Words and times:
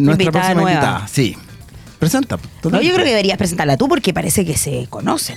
nuestra 0.00 0.24
Invitada 0.24 0.44
próxima 0.54 0.62
nueva. 0.62 0.80
invitada. 0.80 1.08
Sí. 1.08 1.36
Presenta. 1.98 2.38
No, 2.64 2.80
yo 2.80 2.92
creo 2.94 3.04
que 3.04 3.10
deberías 3.10 3.36
presentarla 3.36 3.76
tú 3.76 3.88
porque 3.88 4.14
parece 4.14 4.44
que 4.44 4.56
se 4.56 4.86
conocen. 4.88 5.36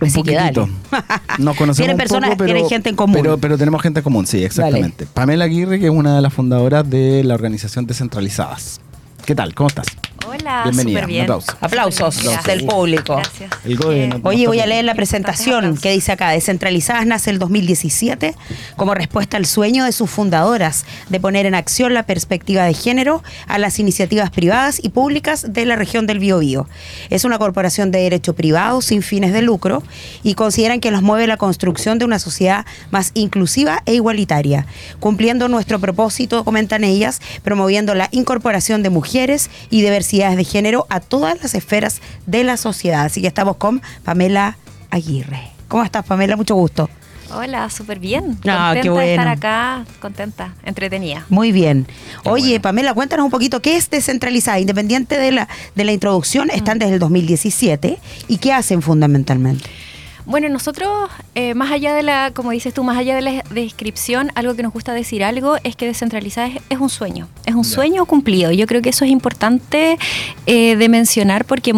Un 0.00 0.08
Así 0.08 0.22
que 0.22 0.34
dale. 0.34 0.52
Nos 1.38 1.56
conocemos 1.56 1.76
Tienen 1.76 1.94
un 1.94 1.98
personas, 1.98 2.30
poco, 2.30 2.38
pero, 2.38 2.52
tienen 2.52 2.68
gente 2.68 2.88
en 2.90 2.96
común. 2.96 3.16
Pero, 3.20 3.38
pero 3.38 3.56
tenemos 3.58 3.80
gente 3.82 4.00
en 4.00 4.04
común, 4.04 4.26
sí, 4.26 4.42
exactamente. 4.44 5.06
Pamela 5.06 5.44
Aguirre, 5.46 5.78
que 5.78 5.86
es 5.86 5.92
una 5.92 6.16
de 6.16 6.22
las 6.22 6.32
fundadoras 6.32 6.88
de 6.88 7.24
la 7.24 7.34
organización 7.34 7.86
Descentralizadas. 7.86 8.80
¿Qué 9.24 9.34
tal? 9.34 9.54
¿Cómo 9.54 9.68
estás? 9.68 9.86
Hola, 10.28 10.62
Bienvenida, 10.64 11.00
súper 11.00 11.06
bien. 11.06 11.24
un 11.26 11.30
aplauso. 11.30 11.56
Aplausos 11.60 12.44
del 12.44 12.64
público. 12.66 13.16
Gracias. 13.16 13.50
El 13.64 13.76
gobierno. 13.76 14.16
Eh, 14.16 14.20
Oye, 14.24 14.46
voy 14.48 14.60
a 14.60 14.66
leer 14.66 14.84
la 14.84 14.94
presentación 14.94 15.76
que 15.76 15.92
dice 15.92 16.12
acá, 16.12 16.30
Descentralizadas 16.30 17.06
nace 17.06 17.30
el 17.30 17.38
2017 17.38 18.34
como 18.76 18.94
respuesta 18.94 19.36
al 19.36 19.46
sueño 19.46 19.84
de 19.84 19.92
sus 19.92 20.10
fundadoras 20.10 20.84
de 21.08 21.20
poner 21.20 21.46
en 21.46 21.54
acción 21.54 21.94
la 21.94 22.04
perspectiva 22.04 22.64
de 22.64 22.74
género 22.74 23.22
a 23.46 23.58
las 23.58 23.78
iniciativas 23.78 24.30
privadas 24.30 24.80
y 24.82 24.88
públicas 24.88 25.52
de 25.52 25.64
la 25.64 25.76
región 25.76 26.06
del 26.06 26.18
Biobío. 26.18 26.68
Es 27.10 27.24
una 27.24 27.38
corporación 27.38 27.90
de 27.90 28.00
derecho 28.00 28.34
privado 28.34 28.80
sin 28.82 29.02
fines 29.02 29.32
de 29.32 29.42
lucro 29.42 29.82
y 30.22 30.34
consideran 30.34 30.80
que 30.80 30.90
nos 30.90 31.02
mueve 31.02 31.26
la 31.26 31.36
construcción 31.36 31.98
de 31.98 32.04
una 32.04 32.18
sociedad 32.18 32.66
más 32.90 33.12
inclusiva 33.14 33.82
e 33.86 33.94
igualitaria, 33.94 34.66
cumpliendo 34.98 35.48
nuestro 35.48 35.78
propósito, 35.78 36.44
comentan 36.44 36.82
ellas, 36.84 37.20
promoviendo 37.42 37.94
la 37.94 38.08
incorporación 38.10 38.82
de 38.82 38.90
mujeres 38.90 39.50
y 39.70 39.82
diversidades 40.16 40.36
de 40.36 40.44
género 40.44 40.86
a 40.88 41.00
todas 41.00 41.40
las 41.42 41.54
esferas 41.54 42.00
de 42.26 42.44
la 42.44 42.56
sociedad. 42.56 43.04
Así 43.04 43.20
que 43.20 43.26
estamos 43.26 43.56
con 43.56 43.82
Pamela 44.04 44.56
Aguirre. 44.90 45.50
¿Cómo 45.68 45.82
estás, 45.84 46.04
Pamela? 46.04 46.36
Mucho 46.36 46.54
gusto. 46.54 46.88
Hola, 47.34 47.68
súper 47.70 47.98
bien. 47.98 48.38
Ah, 48.46 48.72
contenta 48.72 48.82
qué 48.82 48.88
de 48.88 49.10
estar 49.12 49.26
bueno. 49.26 49.30
acá, 49.30 49.84
contenta, 50.00 50.54
entretenida. 50.64 51.26
Muy 51.28 51.50
bien. 51.50 51.86
Qué 52.22 52.30
Oye, 52.30 52.48
bueno. 52.50 52.62
Pamela, 52.62 52.94
cuéntanos 52.94 53.24
un 53.24 53.30
poquito, 53.30 53.60
¿qué 53.60 53.76
es 53.76 53.90
descentralizada? 53.90 54.60
Independiente 54.60 55.18
de 55.18 55.32
la, 55.32 55.48
de 55.74 55.84
la 55.84 55.92
introducción, 55.92 56.50
están 56.50 56.78
desde 56.78 56.94
el 56.94 57.00
2017 57.00 57.98
y 58.28 58.38
qué 58.38 58.52
hacen 58.52 58.80
fundamentalmente. 58.80 59.68
Bueno, 60.26 60.48
nosotros, 60.48 60.88
eh, 61.36 61.54
más 61.54 61.70
allá 61.70 61.94
de 61.94 62.02
la, 62.02 62.32
como 62.34 62.50
dices 62.50 62.74
tú, 62.74 62.82
más 62.82 62.98
allá 62.98 63.14
de 63.14 63.22
la 63.22 63.42
descripción, 63.50 64.32
algo 64.34 64.54
que 64.54 64.62
nos 64.64 64.72
gusta 64.72 64.92
decir 64.92 65.22
algo 65.22 65.56
es 65.62 65.76
que 65.76 65.86
descentralizar 65.86 66.50
es, 66.50 66.62
es 66.68 66.78
un 66.80 66.88
sueño, 66.90 67.28
es 67.46 67.54
un 67.54 67.64
sueño 67.64 68.04
cumplido. 68.06 68.50
Yo 68.50 68.66
creo 68.66 68.82
que 68.82 68.90
eso 68.90 69.04
es 69.04 69.10
importante 69.12 69.98
eh, 70.46 70.76
de 70.76 70.88
mencionar 70.88 71.44
porque 71.44 71.72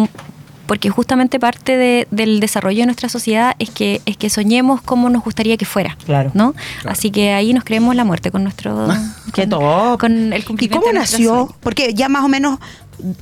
porque 0.65 0.91
justamente 0.91 1.39
parte 1.39 1.77
de- 1.77 2.07
del 2.11 2.39
desarrollo 2.39 2.81
de 2.81 2.85
nuestra 2.85 3.09
sociedad 3.09 3.55
es 3.57 3.71
que 3.71 4.03
es 4.05 4.17
que 4.17 4.29
soñemos 4.29 4.81
como 4.83 5.09
nos 5.09 5.23
gustaría 5.23 5.57
que 5.57 5.65
fuera, 5.65 5.97
Claro. 6.05 6.29
¿no? 6.35 6.53
Claro. 6.81 6.91
Así 6.91 7.09
que 7.09 7.33
ahí 7.33 7.53
nos 7.55 7.63
creemos 7.63 7.95
la 7.95 8.03
muerte 8.03 8.29
con 8.29 8.43
nuestro 8.43 8.87
Qué 9.33 9.49
con- 9.49 9.97
con 9.97 10.31
el 10.33 10.41
¿Y 10.41 10.43
cumplimiento 10.43 10.79
cómo 10.81 10.87
de 10.93 10.99
nuestro 10.99 11.17
nació? 11.17 11.33
sueño. 11.33 11.55
Porque 11.61 11.93
ya 11.95 12.07
más 12.07 12.23
o 12.23 12.27
menos 12.27 12.59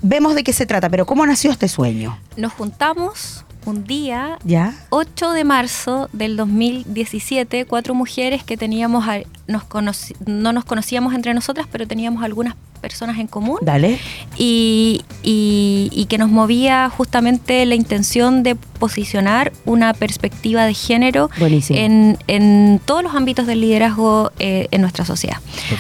vemos 0.02 0.36
de 0.36 0.44
qué 0.44 0.52
se 0.52 0.66
trata, 0.66 0.90
pero 0.90 1.06
¿cómo 1.06 1.26
nació 1.26 1.50
este 1.52 1.70
sueño? 1.70 2.18
Nos 2.36 2.52
juntamos 2.52 3.46
un 3.68 3.84
día, 3.84 4.38
¿Ya? 4.44 4.74
8 4.90 5.32
de 5.32 5.44
marzo 5.44 6.10
del 6.14 6.38
2017, 6.38 7.66
cuatro 7.66 7.94
mujeres 7.94 8.44
que 8.44 8.58
teníamos, 8.58 9.08
a- 9.08 9.20
nos 9.48 9.64
conoci- 9.64 10.16
no 10.26 10.54
nos 10.54 10.66
conocíamos 10.66 11.14
entre 11.14 11.34
nosotras, 11.34 11.68
pero 11.72 11.86
teníamos 11.86 12.24
algunas 12.24 12.56
personas 12.82 13.18
en 13.18 13.28
común 13.28 13.58
Dale. 13.62 14.00
y, 14.38 15.02
y- 15.24 15.90
y 15.92 16.06
que 16.06 16.18
nos 16.18 16.30
movía 16.30 16.90
justamente 16.90 17.66
la 17.66 17.76
intención 17.76 18.44
de 18.44 18.56
posicionar 18.78 19.52
una 19.66 19.94
perspectiva 19.94 20.66
de 20.66 20.74
género 20.74 21.30
en, 21.70 22.18
en 22.28 22.80
todos 22.86 23.04
los 23.04 23.14
ámbitos 23.16 23.48
del 23.48 23.62
liderazgo 23.62 24.32
eh, 24.40 24.68
en 24.72 24.82
nuestra 24.82 25.06
sociedad. 25.06 25.38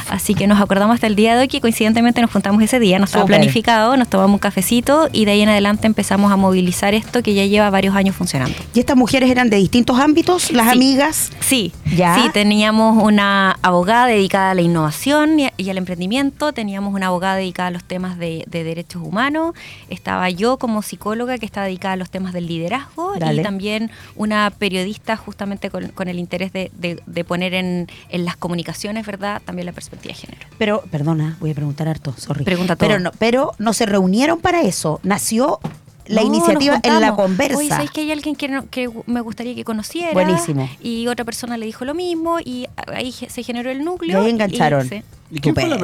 Así 0.09 0.33
que 0.33 0.47
nos 0.47 0.59
acordamos 0.61 0.95
hasta 0.95 1.07
el 1.07 1.15
día 1.15 1.35
de 1.35 1.41
hoy 1.41 1.47
que 1.47 1.61
coincidentemente 1.61 2.21
nos 2.21 2.31
juntamos 2.31 2.61
ese 2.61 2.79
día, 2.79 2.99
no 2.99 3.05
estaba 3.05 3.25
planificado, 3.25 3.95
nos 3.97 4.07
tomamos 4.09 4.33
un 4.33 4.39
cafecito 4.39 5.07
y 5.13 5.25
de 5.25 5.31
ahí 5.31 5.41
en 5.41 5.49
adelante 5.49 5.87
empezamos 5.87 6.31
a 6.31 6.35
movilizar 6.35 6.93
esto 6.93 7.23
que 7.23 7.33
ya 7.33 7.45
lleva 7.45 7.69
varios 7.69 7.95
años 7.95 8.15
funcionando. 8.15 8.55
¿Y 8.73 8.79
estas 8.79 8.97
mujeres 8.97 9.29
eran 9.29 9.49
de 9.49 9.57
distintos 9.57 9.99
ámbitos, 9.99 10.51
las 10.51 10.65
Sí. 10.67 10.71
amigas? 10.71 11.31
Sí, 11.39 11.71
¿Ya? 11.95 12.15
sí, 12.15 12.29
teníamos 12.33 13.01
una 13.03 13.57
abogada 13.61 14.07
dedicada 14.07 14.51
a 14.51 14.53
la 14.55 14.61
innovación 14.61 15.39
y, 15.39 15.49
y 15.57 15.69
al 15.69 15.77
emprendimiento, 15.77 16.51
teníamos 16.53 16.93
una 16.93 17.07
abogada 17.07 17.35
dedicada 17.35 17.67
a 17.69 17.71
los 17.71 17.83
temas 17.83 18.17
de, 18.17 18.43
de 18.47 18.63
derechos 18.63 19.01
humanos, 19.03 19.53
estaba 19.89 20.29
yo 20.29 20.57
como 20.57 20.81
psicóloga 20.81 21.37
que 21.37 21.45
estaba 21.45 21.65
dedicada 21.67 21.93
a 21.93 21.97
los 21.97 22.09
temas 22.09 22.33
del 22.33 22.47
liderazgo 22.47 22.86
Dale. 23.19 23.41
y 23.41 23.43
también 23.43 23.91
una 24.15 24.49
periodista 24.51 25.17
justamente 25.17 25.69
con, 25.69 25.89
con 25.89 26.07
el 26.07 26.19
interés 26.19 26.51
de, 26.53 26.71
de- 26.75 27.01
de 27.05 27.23
poner 27.23 27.53
en, 27.53 27.87
en 28.09 28.25
las 28.25 28.37
comunicaciones, 28.37 29.05
¿verdad? 29.05 29.41
También 29.45 29.65
la 29.65 29.71
perspectiva 29.73 30.13
de 30.13 30.19
género. 30.19 30.47
Pero, 30.57 30.83
perdona, 30.91 31.37
voy 31.39 31.51
a 31.51 31.53
preguntar 31.55 31.87
harto, 31.87 32.13
sorry. 32.17 32.43
Pregunta 32.43 32.75
todo. 32.75 32.87
Pero 32.87 32.99
no, 32.99 33.11
pero 33.17 33.51
no 33.57 33.73
se 33.73 33.85
reunieron 33.85 34.39
para 34.39 34.61
eso. 34.61 34.99
Nació 35.03 35.59
la 36.05 36.21
No, 36.21 36.27
iniciativa 36.27 36.79
en 36.83 37.01
la 37.01 37.15
conversa. 37.15 37.57
Oye, 37.57 37.67
¿sabes 37.67 37.91
que 37.91 37.99
hay 38.01 38.11
alguien 38.13 38.35
que, 38.35 38.47
no- 38.47 38.69
que 38.69 38.89
me 39.07 39.19
gustaría 39.21 39.53
que 39.55 39.63
conociera? 39.65 40.13
Buenísimo. 40.13 40.69
Y 40.81 41.07
otra 41.07 41.25
persona 41.25 41.57
le 41.57 41.65
dijo 41.65 41.83
lo 41.83 41.93
mismo 41.93 42.39
y 42.39 42.67
ahí 42.93 43.11
se 43.11 43.43
generó 43.43 43.69
el 43.71 43.81
Y 43.81 43.83
núcleo. 43.83 44.21
ahí 44.21 44.29
engancharon. 44.29 44.87
sí. 44.87 45.01
¿Y 45.29 45.39
quién 45.39 45.53
fue 45.55 45.67
la, 45.67 45.77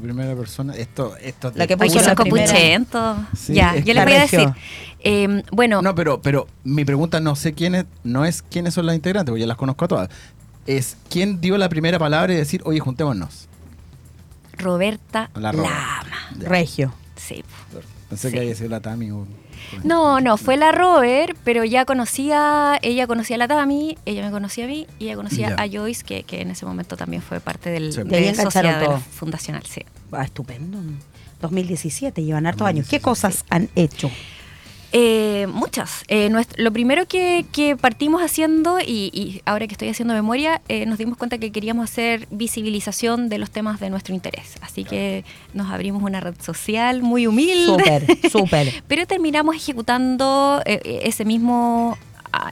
primera 0.00 0.34
persona? 0.34 0.74
Esto, 0.74 1.14
esto 1.18 1.52
La 1.54 1.66
que 1.66 1.76
puso 1.76 1.94
primera. 1.98 2.14
copuchentos. 2.14 3.18
Sí, 3.36 3.54
ya, 3.54 3.76
yo 3.76 3.92
les 3.92 4.04
voy 4.04 4.14
a 4.14 4.20
decir. 4.20 4.48
eh, 5.00 5.42
bueno, 5.52 5.82
No, 5.82 5.94
pero, 5.94 6.22
pero 6.22 6.46
mi 6.64 6.84
pregunta 6.84 7.20
no 7.20 7.36
sé 7.36 7.52
quiénes, 7.52 7.84
no 8.04 8.24
es 8.24 8.42
quiénes 8.42 8.74
son 8.74 8.86
las 8.86 8.94
integrantes, 8.94 9.30
porque 9.30 9.40
ya 9.40 9.46
las 9.46 9.58
conozco 9.58 9.84
a 9.84 9.88
todas. 9.88 10.08
Es 10.66 10.96
quién 11.10 11.40
dio 11.40 11.58
la 11.58 11.68
primera 11.68 11.98
palabra 11.98 12.32
y 12.32 12.36
decir, 12.36 12.62
oye, 12.64 12.80
juntémonos. 12.80 13.48
Roberta 14.56 15.30
La 15.34 15.52
Lama. 15.52 15.68
Ya. 16.38 16.48
Regio. 16.48 16.92
Sí. 17.16 17.44
Pensé 18.10 18.28
Sí. 18.28 18.34
que 18.34 18.40
había 18.40 18.54
sido 18.54 18.68
la 18.68 18.80
Tami 18.80 19.10
o... 19.12 19.26
No, 19.84 20.20
no, 20.20 20.36
fue 20.36 20.56
la 20.56 20.72
Robert, 20.72 21.36
pero 21.44 21.64
ya 21.64 21.84
conocía, 21.84 22.78
ella 22.82 23.06
conocía 23.06 23.36
a 23.36 23.38
la 23.38 23.48
Tami, 23.48 23.96
ella 24.04 24.24
me 24.24 24.30
conocía 24.32 24.64
a 24.64 24.68
mí 24.68 24.86
y 24.98 25.04
ella 25.06 25.16
conocía 25.16 25.50
Ya. 25.50 25.62
a 25.62 25.68
Joyce, 25.68 26.02
que, 26.04 26.24
que 26.24 26.42
en 26.42 26.50
ese 26.50 26.66
momento 26.66 26.96
también 26.96 27.22
fue 27.22 27.40
parte 27.40 27.70
del, 27.70 27.92
Sí. 27.92 28.02
De 28.02 28.34
sociedad 28.34 28.74
de 28.80 28.80
la 28.80 28.84
todo. 28.84 28.98
fundacional, 28.98 29.62
sí. 29.64 29.82
Ah, 30.12 30.24
estupendo. 30.24 30.78
2017, 31.40 32.22
llevan 32.22 32.46
hartos 32.46 32.66
años. 32.66 32.86
2017. 32.86 32.98
¿Qué 32.98 33.00
cosas 33.02 33.44
han 33.48 33.68
hecho? 33.76 34.10
Eh, 34.92 35.46
muchas. 35.52 36.02
Eh, 36.08 36.28
nuestro- 36.30 36.62
lo 36.62 36.72
primero 36.72 37.06
que, 37.06 37.46
que 37.52 37.76
partimos 37.76 38.22
haciendo, 38.22 38.80
y, 38.80 39.10
y 39.14 39.40
ahora 39.44 39.66
que 39.66 39.72
estoy 39.74 39.88
haciendo 39.88 40.14
memoria, 40.14 40.62
eh, 40.68 40.84
nos 40.86 40.98
dimos 40.98 41.16
cuenta 41.16 41.38
que 41.38 41.52
queríamos 41.52 41.84
hacer 41.84 42.26
visibilización 42.30 43.28
de 43.28 43.38
los 43.38 43.50
temas 43.50 43.78
de 43.80 43.88
nuestro 43.90 44.14
interés. 44.14 44.54
Así 44.62 44.84
que 44.84 45.24
nos 45.54 45.70
abrimos 45.70 46.02
una 46.02 46.20
red 46.20 46.34
social 46.40 47.02
muy 47.02 47.26
humilde. 47.26 47.64
Súper, 47.66 48.06
súper. 48.30 48.82
Pero 48.88 49.06
terminamos 49.06 49.54
ejecutando 49.56 50.60
eh, 50.66 51.00
ese 51.04 51.24
mismo... 51.24 51.96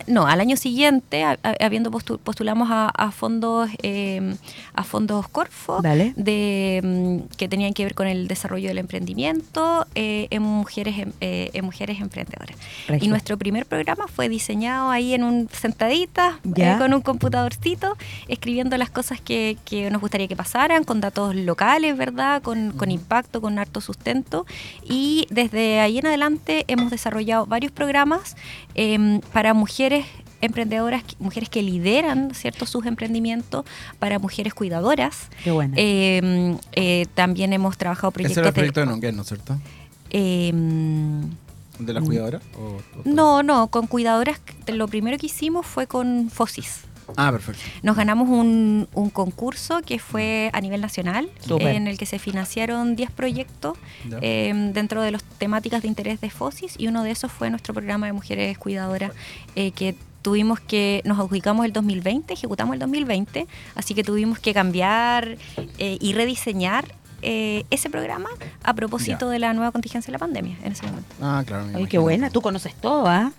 no, 0.07 0.27
al 0.27 0.41
año 0.41 0.57
siguiente, 0.57 1.23
a- 1.25 1.39
a- 1.43 1.57
habiendo 1.65 1.91
postu- 1.91 2.19
postulamos 2.19 2.69
a, 2.71 3.11
fondos 3.13 3.71
eh, 3.83 4.35
a 4.75 4.85
fondos 4.85 5.29
Corfo 5.29 5.81
Dale. 5.83 6.13
de 6.17 6.81
mm, 6.83 7.37
que 7.37 7.49
tenían 7.49 7.75
que 7.75 7.85
ver 7.85 7.95
con 7.95 8.07
el 8.07 8.27
desarrollo 8.29 8.69
del 8.69 8.79
emprendimiento 8.79 9.87
eh, 9.95 10.27
en 10.31 10.43
mujeres 10.43 10.99
em- 10.99 11.13
eh, 11.21 11.51
en 11.53 11.65
mujeres 11.65 12.01
emprendedoras. 12.01 12.57
Regio. 12.89 13.07
Y 13.07 13.09
nuestro 13.09 13.37
primer 13.39 13.67
programa 13.67 14.07
fue 14.09 14.29
diseñado 14.29 14.91
ahí 14.91 15.15
en 15.15 15.23
un 15.25 15.49
sentadita 15.53 16.41
eh, 16.57 16.77
con 16.79 16.93
un 16.95 17.01
computadorcito, 17.01 17.97
escribiendo 18.27 18.77
las 18.77 18.91
cosas 18.91 19.21
que, 19.21 19.57
que 19.65 19.91
nos 19.91 20.01
gustaría 20.01 20.27
que 20.29 20.37
pasaran, 20.37 20.85
con 20.85 21.01
datos 21.01 21.35
locales, 21.35 21.97
¿verdad? 21.97 22.43
Con, 22.43 22.73
con 22.73 22.91
impacto, 22.91 23.41
con 23.41 23.59
harto 23.59 23.81
sustento. 23.81 24.45
Y 24.85 25.27
desde 25.31 25.81
ahí 25.81 25.99
en 25.99 26.07
adelante 26.07 26.65
hemos 26.69 26.91
desarrollado 26.91 27.47
varios 27.47 27.71
programas 27.73 28.37
em, 28.75 29.21
para 29.33 29.55
mujeres 29.55 29.68
emprendedoras, 30.41 31.03
que- 31.03 31.17
mujeres 31.19 31.49
que 31.49 31.63
lideran 31.63 32.33
cierto 32.35 32.65
sus 32.67 32.87
emprendimientos, 32.87 33.65
para 33.99 34.19
mujeres 34.19 34.55
cuidadoras. 34.55 35.29
Qué 35.43 35.51
buena. 35.51 35.75
Em, 35.77 36.59
eh, 36.73 37.07
también 37.15 37.53
hemos 37.53 37.77
trabajado 37.77 38.09
Ese 38.11 38.19
era 38.19 38.25
proyectos 38.25 38.47
el 38.47 38.53
proyecto 38.55 38.81
de 38.81 38.87
Nonguer, 38.87 39.15
¿no 39.15 39.23
es 39.23 39.29
cierto? 39.29 39.59
em, 40.11 41.23
¿De 41.79 41.93
la 41.93 42.01
cuidadora? 42.01 42.41
o- 42.57 42.77
o- 42.99 43.03
no, 43.05 43.43
no, 43.43 43.69
con 43.69 43.87
cuidadoras, 43.87 44.41
lo 44.69 44.89
primero 44.89 45.17
que 45.19 45.27
hicimos 45.27 45.67
fue 45.67 45.87
con 45.87 46.31
FOSIS. 46.31 46.81
Ah, 47.17 47.31
perfecto. 47.33 47.63
Nos 47.83 47.97
ganamos 47.97 48.29
un, 48.29 48.89
un 48.93 49.11
concurso 49.11 49.81
que 49.83 49.99
fue 49.99 50.51
a 50.53 50.61
nivel 50.61 50.81
nacional, 50.81 51.29
en 51.61 51.87
el 51.87 51.99
que 51.99 52.07
se 52.07 52.19
financiaron 52.19 52.97
10 52.97 53.11
proyectos 53.13 53.77
eh, 54.23 54.53
dentro 54.75 55.03
de 55.03 55.13
las 55.13 55.23
temáticas 55.25 55.83
de 55.83 55.89
interés 55.89 56.21
de 56.21 56.31
FOSIS 56.31 56.75
y 56.79 56.87
uno 56.89 57.03
de 57.03 57.11
esos 57.11 57.33
fue 57.33 57.51
nuestro 57.51 57.73
programa 57.75 58.07
de 58.07 58.13
mujeres 58.13 58.59
cuidadoras 58.59 59.13
eh, 59.57 59.71
que 59.73 59.95
tuvimos 60.23 60.61
que, 60.61 61.01
nos 61.05 61.19
adjudicamos 61.19 61.65
el 61.65 61.73
2020, 61.73 62.35
ejecutamos 62.35 62.75
el 62.75 62.81
2020, 62.81 63.47
así 63.77 63.95
que 63.95 64.05
tuvimos 64.05 64.39
que 64.39 64.53
cambiar 64.53 65.39
eh, 65.79 65.97
y 66.01 66.13
rediseñar 66.13 66.93
eh, 67.23 67.65
ese 67.71 67.89
programa 67.89 68.29
a 68.63 68.75
propósito 68.75 69.27
Ya. 69.27 69.33
de 69.33 69.39
la 69.39 69.53
nueva 69.55 69.73
contingencia 69.73 70.09
de 70.09 70.13
la 70.13 70.19
pandemia 70.19 70.57
en 70.63 70.73
ese 70.73 70.87
momento. 70.87 71.09
Ah, 71.23 71.43
claro. 71.47 71.67
Ay, 71.75 71.87
qué 71.87 71.99
buena. 71.99 72.31
Tú 72.31 72.41
conoces 72.43 72.75
todo, 72.75 73.07
¿ah? 73.07 73.33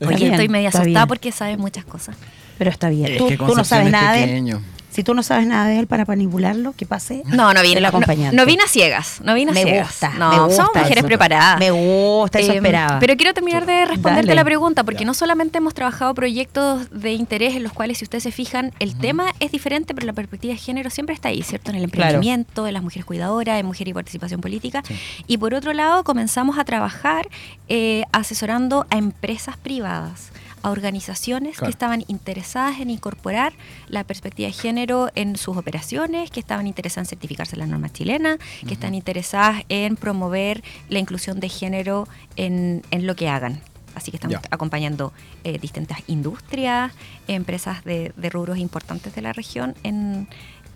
Es 0.00 0.08
Oye, 0.08 0.16
bien, 0.16 0.32
estoy 0.32 0.48
media 0.48 0.68
está 0.68 0.80
asustada 0.80 1.04
bien. 1.04 1.08
porque 1.08 1.30
sabes 1.32 1.58
muchas 1.58 1.84
cosas. 1.84 2.16
Pero 2.58 2.70
está 2.70 2.88
bien. 2.88 3.12
Es 3.12 3.18
tú, 3.18 3.28
que 3.28 3.36
tú 3.36 3.54
no 3.54 3.64
sabes 3.64 3.90
nada 3.90 4.12
de... 4.12 4.22
pequeño. 4.26 4.62
Si 4.90 5.02
tú 5.02 5.12
no 5.12 5.24
sabes 5.24 5.44
nada 5.48 5.66
de 5.66 5.80
él 5.80 5.88
para 5.88 6.04
manipularlo, 6.04 6.72
que 6.72 6.86
pase. 6.86 7.22
No, 7.26 7.52
no 7.52 7.62
vine, 7.62 7.78
el 7.78 7.82
no, 7.82 7.88
acompañante. 7.88 8.36
no 8.36 8.46
vine 8.46 8.62
a 8.62 8.68
ciegas, 8.68 9.18
no 9.24 9.34
vine 9.34 9.50
a 9.50 9.54
Me 9.54 9.64
ciegas. 9.64 9.88
gusta, 9.88 10.10
no, 10.10 10.30
me 10.30 10.38
gusta 10.44 10.54
somos 10.62 10.70
mujeres 10.76 10.98
eso. 10.98 11.06
preparadas. 11.08 11.58
Me 11.58 11.72
gusta, 11.72 12.38
eso 12.38 12.52
Eh, 12.52 12.56
esperaba. 12.58 13.00
Pero 13.00 13.16
quiero 13.16 13.34
terminar 13.34 13.66
de 13.66 13.86
responderte 13.86 14.28
Dale. 14.28 14.36
la 14.36 14.44
pregunta, 14.44 14.84
porque 14.84 15.00
Ya. 15.00 15.06
no 15.06 15.14
solamente 15.14 15.58
hemos 15.58 15.74
trabajado 15.74 16.14
proyectos 16.14 16.88
de 16.92 17.12
interés 17.12 17.56
en 17.56 17.64
los 17.64 17.72
cuales, 17.72 17.98
si 17.98 18.04
ustedes 18.04 18.22
se 18.22 18.30
fijan, 18.30 18.70
el 18.78 18.96
tema 18.96 19.32
es 19.40 19.50
diferente, 19.50 19.94
pero 19.96 20.06
la 20.06 20.12
perspectiva 20.12 20.54
de 20.54 20.60
género 20.60 20.90
siempre 20.90 21.12
está 21.12 21.30
ahí, 21.30 21.42
¿cierto? 21.42 21.72
En 21.72 21.76
el 21.78 21.90
Claro. 21.90 22.10
emprendimiento, 22.10 22.68
en 22.68 22.74
las 22.74 22.82
mujeres 22.84 23.04
cuidadoras, 23.04 23.58
en 23.58 23.66
mujer 23.66 23.88
y 23.88 23.92
participación 23.94 24.40
política. 24.40 24.84
Sí. 24.86 24.94
Y 25.26 25.38
por 25.38 25.54
otro 25.54 25.72
lado, 25.72 26.04
comenzamos 26.04 26.56
a 26.56 26.62
trabajar 26.64 27.26
eh, 27.68 28.04
asesorando 28.12 28.86
a 28.90 28.96
empresas 28.96 29.56
privadas 29.56 30.30
a 30.64 30.70
organizaciones 30.70 31.58
Claro. 31.58 31.66
que 31.66 31.70
estaban 31.70 32.04
interesadas 32.08 32.80
en 32.80 32.90
incorporar 32.90 33.52
la 33.88 34.02
perspectiva 34.04 34.46
de 34.48 34.52
género 34.52 35.10
en 35.14 35.36
sus 35.36 35.56
operaciones, 35.56 36.30
que 36.30 36.40
estaban 36.40 36.66
interesadas 36.66 37.06
en 37.08 37.10
certificarse 37.10 37.56
la 37.56 37.66
norma 37.66 37.92
chilena, 37.92 38.38
que 38.66 38.74
están 38.74 38.94
interesadas 38.94 39.62
en 39.68 39.96
promover 39.96 40.64
la 40.88 40.98
inclusión 40.98 41.38
de 41.38 41.48
género 41.48 42.08
en, 42.36 42.82
en 42.90 43.06
lo 43.06 43.14
que 43.14 43.28
hagan. 43.28 43.60
Así 43.94 44.10
que 44.10 44.16
estamos 44.16 44.38
acompañando 44.50 45.12
eh, 45.44 45.58
distintas 45.60 45.98
industrias, 46.08 46.92
empresas 47.28 47.84
de, 47.84 48.12
de 48.16 48.28
rubros 48.30 48.58
importantes 48.58 49.14
de 49.14 49.22
la 49.22 49.32
región 49.32 49.76
en, 49.84 50.26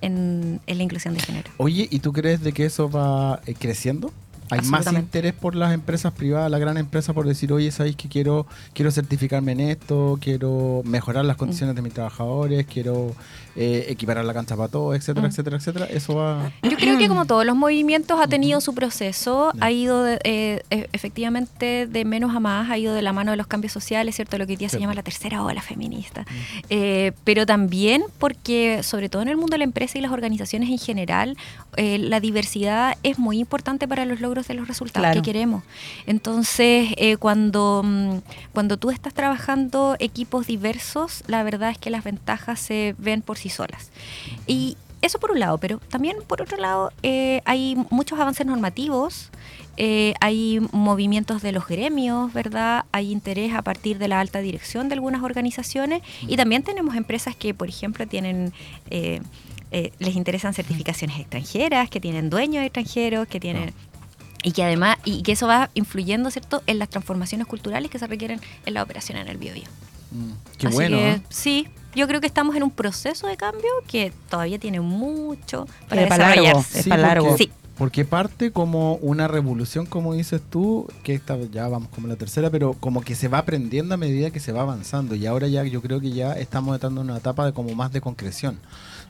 en- 0.03 0.61
en 0.67 0.77
la 0.79 0.85
inclusión 0.85 1.15
de 1.15 1.21
género. 1.21 1.51
Oye, 1.57 1.89
¿y 1.91 1.99
tú 1.99 2.13
crees 2.13 2.41
de 2.43 2.53
que 2.53 2.67
eso 2.67 2.89
va 2.89 3.41
eh, 3.47 3.55
creciendo? 3.59 4.13
¿Hay 4.51 4.61
más 4.63 4.93
interés 4.93 5.35
por 5.35 5.55
las 5.55 5.73
empresas 5.75 6.13
privadas, 6.13 6.51
la 6.51 6.59
gran 6.59 6.77
empresa, 6.77 7.13
por 7.13 7.27
decir, 7.27 7.53
oye, 7.53 7.71
¿sabéis 7.71 7.97
que 7.97 8.09
quiero, 8.09 8.47
quiero 8.73 8.91
certificarme 8.91 9.53
en 9.53 9.61
esto? 9.61 10.19
Quiero 10.21 10.83
mejorar 10.85 11.25
las 11.25 11.37
condiciones 11.37 11.75
de 11.77 11.83
mis 11.83 11.93
trabajadores, 11.93 12.67
quiero 12.67 13.15
eh, 13.57 13.87
equiparar 13.89 14.25
la 14.25 14.33
cancha 14.35 14.57
para 14.57 14.69
todos, 14.69 14.95
etcétera, 14.97 15.27
Mm. 15.27 15.31
etcétera, 15.31 15.57
etcétera. 15.57 15.87
Eso 15.87 16.15
va... 16.15 16.53
Yo 16.63 16.77
creo 16.77 16.97
que 16.97 17.09
como 17.09 17.27
todos 17.27 17.45
los 17.45 17.57
movimientos 17.57 18.21
ha 18.21 18.29
tenido 18.29 18.61
su 18.61 18.73
proceso, 18.75 19.53
ha 19.61 19.71
ido 19.73 20.05
de- 20.05 20.21
eh, 20.23 20.63
e- 20.71 20.89
efectivamente 20.93 21.87
de 21.89 22.05
menos 22.05 22.35
a 22.37 22.41
más, 22.41 22.71
ha 22.71 22.79
ido 22.79 22.95
de 22.95 23.03
la 23.03 23.13
mano 23.13 23.33
de 23.33 23.37
los 23.37 23.49
cambios 23.49 23.73
sociales, 23.73 24.15
¿cierto? 24.15 24.39
Lo 24.39 24.47
que 24.47 24.53
hoy 24.53 24.57
día 24.57 24.69
se 24.69 24.79
llama 24.79 24.95
la 24.95 25.03
tercera 25.03 25.43
ola 25.43 25.61
feminista. 25.61 26.25
Eh, 26.71 27.13
pero 27.25 27.47
también 27.47 28.05
porque, 28.19 28.83
sobre 28.85 29.09
todo 29.09 29.23
en 29.23 29.29
el 29.29 29.37
mundo 29.37 29.55
de 29.55 29.59
la 29.59 29.65
empresa 29.65 29.99
y 29.99 30.03
las 30.03 30.13
organizaciones 30.13 30.71
en 30.71 30.79
general, 30.79 31.37
la 31.77 32.21
diversidad 32.21 32.97
es 33.03 33.19
muy 33.19 33.39
importante 33.39 33.87
para 33.89 34.05
los 34.05 34.21
logros 34.21 34.38
de 34.47 34.55
los 34.55 34.69
resultados 34.69 35.03
Claro. 35.07 35.21
que 35.23 35.25
queremos. 35.25 35.63
Entonces, 36.07 36.91
eh, 36.97 37.17
cuando, 37.17 37.83
mm, 37.85 38.19
cuando 38.53 38.77
tú 38.77 38.91
estás 38.91 39.15
trabajando 39.15 39.97
equipos 39.99 40.47
diversos, 40.47 41.25
la 41.27 41.43
verdad 41.43 41.71
es 41.71 41.79
que 41.79 41.91
las 41.91 42.05
ventajas 42.05 42.61
se 42.61 42.95
ven 42.99 43.23
por 43.23 43.39
sí 43.39 43.49
solas. 43.49 43.91
Y 44.47 44.77
eso 45.03 45.19
por 45.19 45.31
un 45.31 45.41
lado, 45.41 45.59
pero 45.59 45.79
también 45.79 46.17
por 46.27 46.43
otro 46.43 46.57
lado 46.57 46.93
eh, 47.03 47.41
hay 47.45 47.77
muchos 47.91 48.19
avances 48.19 48.47
normativos, 48.47 49.31
eh, 49.77 50.15
hay 50.21 50.59
movimientos 50.73 51.41
de 51.41 51.53
los 51.53 51.69
gremios, 51.69 52.33
¿verdad? 52.33 52.85
Hay 52.91 53.13
interés 53.13 53.55
a 53.55 53.63
partir 53.63 53.99
de 53.99 54.09
la 54.09 54.19
alta 54.19 54.41
dirección 54.41 54.89
de 54.89 54.95
algunas 54.95 55.23
organizaciones 55.23 56.03
y 56.23 56.37
también 56.37 56.65
tenemos 56.65 56.97
empresas 56.97 57.37
que, 57.37 57.55
por 57.55 57.69
ejemplo, 57.69 58.07
tienen... 58.07 58.53
eh, 58.91 59.21
eh, 59.71 59.93
les 59.99 60.17
interesan 60.17 60.55
certificaciones 60.55 61.21
extranjeras, 61.21 61.91
que 61.91 62.01
tienen 62.01 62.31
dueños 62.31 62.65
extranjeros, 62.65 63.29
que 63.29 63.39
tienen... 63.39 63.75
Y 64.43 64.53
que 64.53 64.63
además, 64.63 64.99
y 65.05 65.23
que 65.23 65.33
eso 65.33 65.47
va 65.47 65.71
influyendo, 65.75 66.31
¿cierto?, 66.31 66.63
en 66.67 66.79
las 66.79 66.89
transformaciones 66.89 67.47
culturales 67.47 67.91
que 67.91 67.99
se 67.99 68.07
requieren 68.07 68.41
en 68.67 68.75
la 68.75 68.83
operación 68.83 69.19
en 69.19 69.29
el 69.29 69.37
biobío. 69.37 69.65
Mm, 70.11 70.31
qué 70.59 70.67
Así 70.69 70.77
bueno, 70.77 70.97
que, 70.97 71.11
¿eh? 71.11 71.23
Sí, 71.29 71.69
yo 71.95 72.07
creo 72.07 72.21
que 72.21 72.27
estamos 72.27 72.55
en 72.57 72.63
un 72.63 72.71
proceso 72.71 73.27
de 73.27 73.37
cambio 73.37 73.69
que 73.89 74.13
todavía 74.31 74.59
tiene 74.59 74.81
mucho 74.81 75.67
para 75.89 76.03
Es 76.03 76.09
para 76.09 76.29
largo, 76.29 76.43
desarrollarse. 76.43 76.81
es 76.81 76.87
para 76.89 77.03
largo. 77.03 77.37
Sí. 77.37 77.51
Porque 77.77 78.05
parte 78.05 78.51
como 78.51 78.95
una 78.97 79.29
revolución, 79.29 79.87
como 79.87 80.13
dices 80.15 80.41
tú, 80.51 80.89
que 81.05 81.15
esta 81.15 81.39
ya 81.53 81.69
vamos 81.69 81.89
como 81.91 82.09
la 82.09 82.17
tercera, 82.17 82.51
pero 82.51 82.73
como 82.75 83.03
que 83.03 83.15
se 83.15 83.29
va 83.29 83.39
aprendiendo 83.39 83.95
a 83.95 83.97
medida 83.97 84.31
que 84.31 84.41
se 84.41 84.51
va 84.51 84.63
avanzando. 84.63 85.15
Y 85.15 85.27
ahora 85.27 85.47
ya 85.47 85.63
yo 85.65 85.81
creo 85.81 86.01
que 86.01 86.11
ya 86.11 86.33
estamos 86.33 86.75
entrando 86.75 87.03
en 87.03 87.11
una 87.11 87.19
etapa 87.19 87.47
de 87.47 87.53
como 87.53 87.73
más 87.77 87.93
de 87.93 88.01
concreción, 88.01 88.59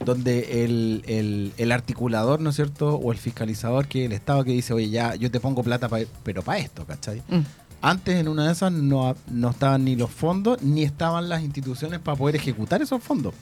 donde 0.05 0.65
el, 0.65 1.03
el- 1.07 1.53
el 1.57 1.73
articulador, 1.73 2.41
¿no 2.41 2.51
es 2.51 2.57
cierto? 2.57 2.95
O 2.97 3.13
el 3.13 3.19
fiscalizador, 3.19 3.87
que 3.89 4.05
el 4.05 4.13
Estado 4.13 4.45
que 4.45 4.53
dice, 4.53 4.73
oye, 4.73 4.91
ya 4.91 5.15
yo 5.17 5.31
te 5.31 5.41
pongo 5.41 5.63
plata, 5.63 5.89
pa- 5.89 5.99
pero 6.23 6.43
para 6.43 6.59
esto, 6.59 6.85
¿cachai? 6.85 7.23
Mm. 7.29 7.41
Antes 7.81 8.17
en 8.17 8.27
una 8.29 8.47
de 8.47 8.53
esas 8.53 8.73
no, 8.73 9.15
no 9.31 9.51
estaban 9.51 9.85
ni 9.85 9.95
los 9.97 10.11
fondos, 10.11 10.63
ni 10.63 10.83
estaban 10.83 11.29
las 11.29 11.43
instituciones 11.43 12.01
para 12.01 12.17
poder 12.17 12.37
ejecutar 12.37 12.83
esos 12.83 13.03
fondos. 13.03 13.35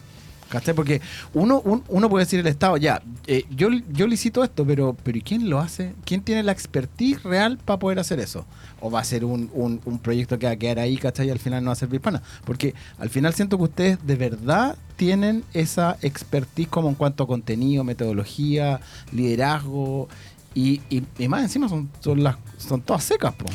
¿Cachai? 0.49 0.75
Porque 0.75 1.01
uno, 1.35 1.61
un- 1.65 1.83
uno 1.89 2.09
puede 2.09 2.25
decir 2.25 2.39
el 2.41 2.47
Estado, 2.47 2.77
ya, 2.77 3.03
eh, 3.27 3.45
yo, 3.51 3.69
yo 3.93 4.07
licito 4.07 4.45
esto, 4.45 4.65
pero, 4.65 4.97
pero 5.03 5.19
¿y 5.19 5.23
quién 5.23 5.51
lo 5.51 5.59
hace? 5.59 5.93
¿Quién 6.05 6.23
tiene 6.23 6.43
la 6.45 6.53
expertise 6.53 7.23
real 7.25 7.59
para 7.65 7.79
poder 7.81 7.99
hacer 7.99 8.21
eso? 8.21 8.47
¿O 8.81 8.91
va 8.91 9.01
a 9.01 9.05
ser 9.05 9.25
un, 9.25 9.51
un- 9.55 9.99
proyecto 9.99 10.39
que 10.39 10.47
va 10.47 10.53
a 10.53 10.57
quedar 10.57 10.79
ahí, 10.79 10.97
¿cachai? 10.99 11.27
Y 11.27 11.31
al 11.31 11.39
final 11.41 11.65
no 11.65 11.69
va 11.71 11.73
a 11.73 11.77
servir 11.77 12.01
para 12.01 12.19
nada. 12.19 12.27
Porque 12.45 12.75
al 12.99 13.11
final 13.11 13.35
siento 13.35 13.57
que 13.59 13.65
ustedes 13.65 14.07
de 14.07 14.15
verdad 14.15 14.77
tienen 14.97 15.43
esa 15.53 15.97
expertise 16.03 16.69
como 16.69 16.89
en 16.91 16.95
cuanto 16.95 17.25
a 17.25 17.27
contenido, 17.27 17.83
metodología, 17.83 18.81
liderazgo. 19.13 20.09
Y, 20.55 20.81
y, 20.89 21.03
y 21.19 21.29
más 21.29 21.43
encima 21.43 21.69
son, 21.69 21.91
son, 22.01 22.23
las, 22.23 22.37
son 22.59 22.81
todas 22.81 23.03
secas, 23.05 23.35
po. 23.35 23.47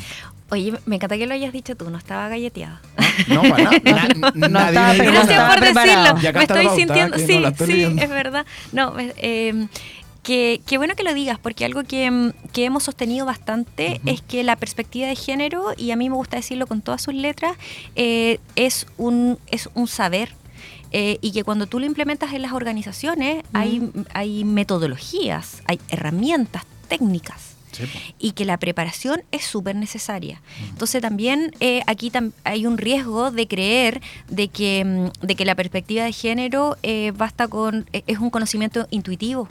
Oye, 0.52 0.74
me 0.86 0.96
encanta 0.96 1.16
que 1.16 1.26
lo 1.26 1.32
hayas 1.34 1.52
dicho 1.52 1.74
tú, 1.76 1.88
no 1.90 1.96
estaba 1.98 2.28
galleteada. 2.28 2.80
No, 3.28 3.42
para 3.42 3.70
nada. 3.80 4.08
Na- 4.34 4.48
No 4.50 4.60
estaba 4.60 4.94
preparado. 4.94 5.02
Gracias 5.02 5.46
por 5.48 5.58
preparado. 5.58 6.14
decirlo. 6.14 6.32
Me 6.34 6.42
estoy 6.44 6.68
sintiendo. 6.78 7.16
no 7.16 7.26
Sí, 7.26 7.44
estoy 7.44 7.66
sí, 7.72 7.96
es 7.98 8.08
verdad. 8.10 8.44
No, 8.72 8.94
eh, 8.98 9.66
que, 10.22 10.60
qué 10.66 10.76
bueno 10.78 10.94
que 10.94 11.02
lo 11.04 11.14
digas, 11.14 11.38
porque 11.42 11.64
algo 11.64 11.82
que, 11.84 12.10
mm, 12.10 12.32
que 12.52 12.64
hemos 12.66 12.82
sostenido 12.84 13.24
bastante 13.26 14.00
es 14.06 14.20
que 14.20 14.44
la 14.44 14.56
perspectiva 14.56 15.08
de 15.08 15.16
género, 15.16 15.72
y 15.76 15.90
a 15.90 15.96
mí 15.96 16.08
me 16.10 16.16
gusta 16.16 16.36
decirlo 16.36 16.66
con 16.66 16.80
todas 16.82 17.00
sus 17.02 17.14
letras, 17.14 17.56
eh, 17.96 18.38
es, 18.54 18.86
un, 18.98 19.38
es 19.48 19.68
un 19.74 19.88
saber. 19.88 20.34
eh, 20.92 21.16
y 21.22 21.32
que 21.32 21.42
cuando 21.44 21.66
tú 21.66 21.80
lo 21.80 21.86
implementas 21.86 22.34
en 22.34 22.42
las 22.42 22.52
organizaciones, 22.52 23.42
hay, 23.54 23.90
hay 24.12 24.44
metodologías, 24.44 25.62
hay 25.66 25.80
herramientas 25.88 26.64
técnicas 26.88 27.51
Sí, 27.72 27.84
y 28.18 28.32
que 28.32 28.44
la 28.44 28.58
preparación 28.58 29.22
es 29.32 29.44
súper 29.44 29.74
necesaria. 29.76 30.40
Entonces 30.70 31.00
también 31.02 31.54
eh, 31.60 31.82
aquí 31.86 32.10
tam- 32.10 32.32
hay 32.44 32.66
un 32.66 32.78
riesgo 32.78 33.30
de 33.30 33.48
creer 33.48 34.00
de 34.28 34.48
que, 34.48 34.84
mm, 34.84 35.26
de 35.26 35.34
que 35.34 35.44
la 35.44 35.54
perspectiva 35.54 36.04
de 36.04 36.12
género 36.12 36.76
eh, 36.82 37.12
basta 37.16 37.48
con, 37.48 37.86
eh, 37.92 38.02
es 38.06 38.18
un 38.18 38.30
conocimiento 38.30 38.86
intuitivo. 38.90 39.48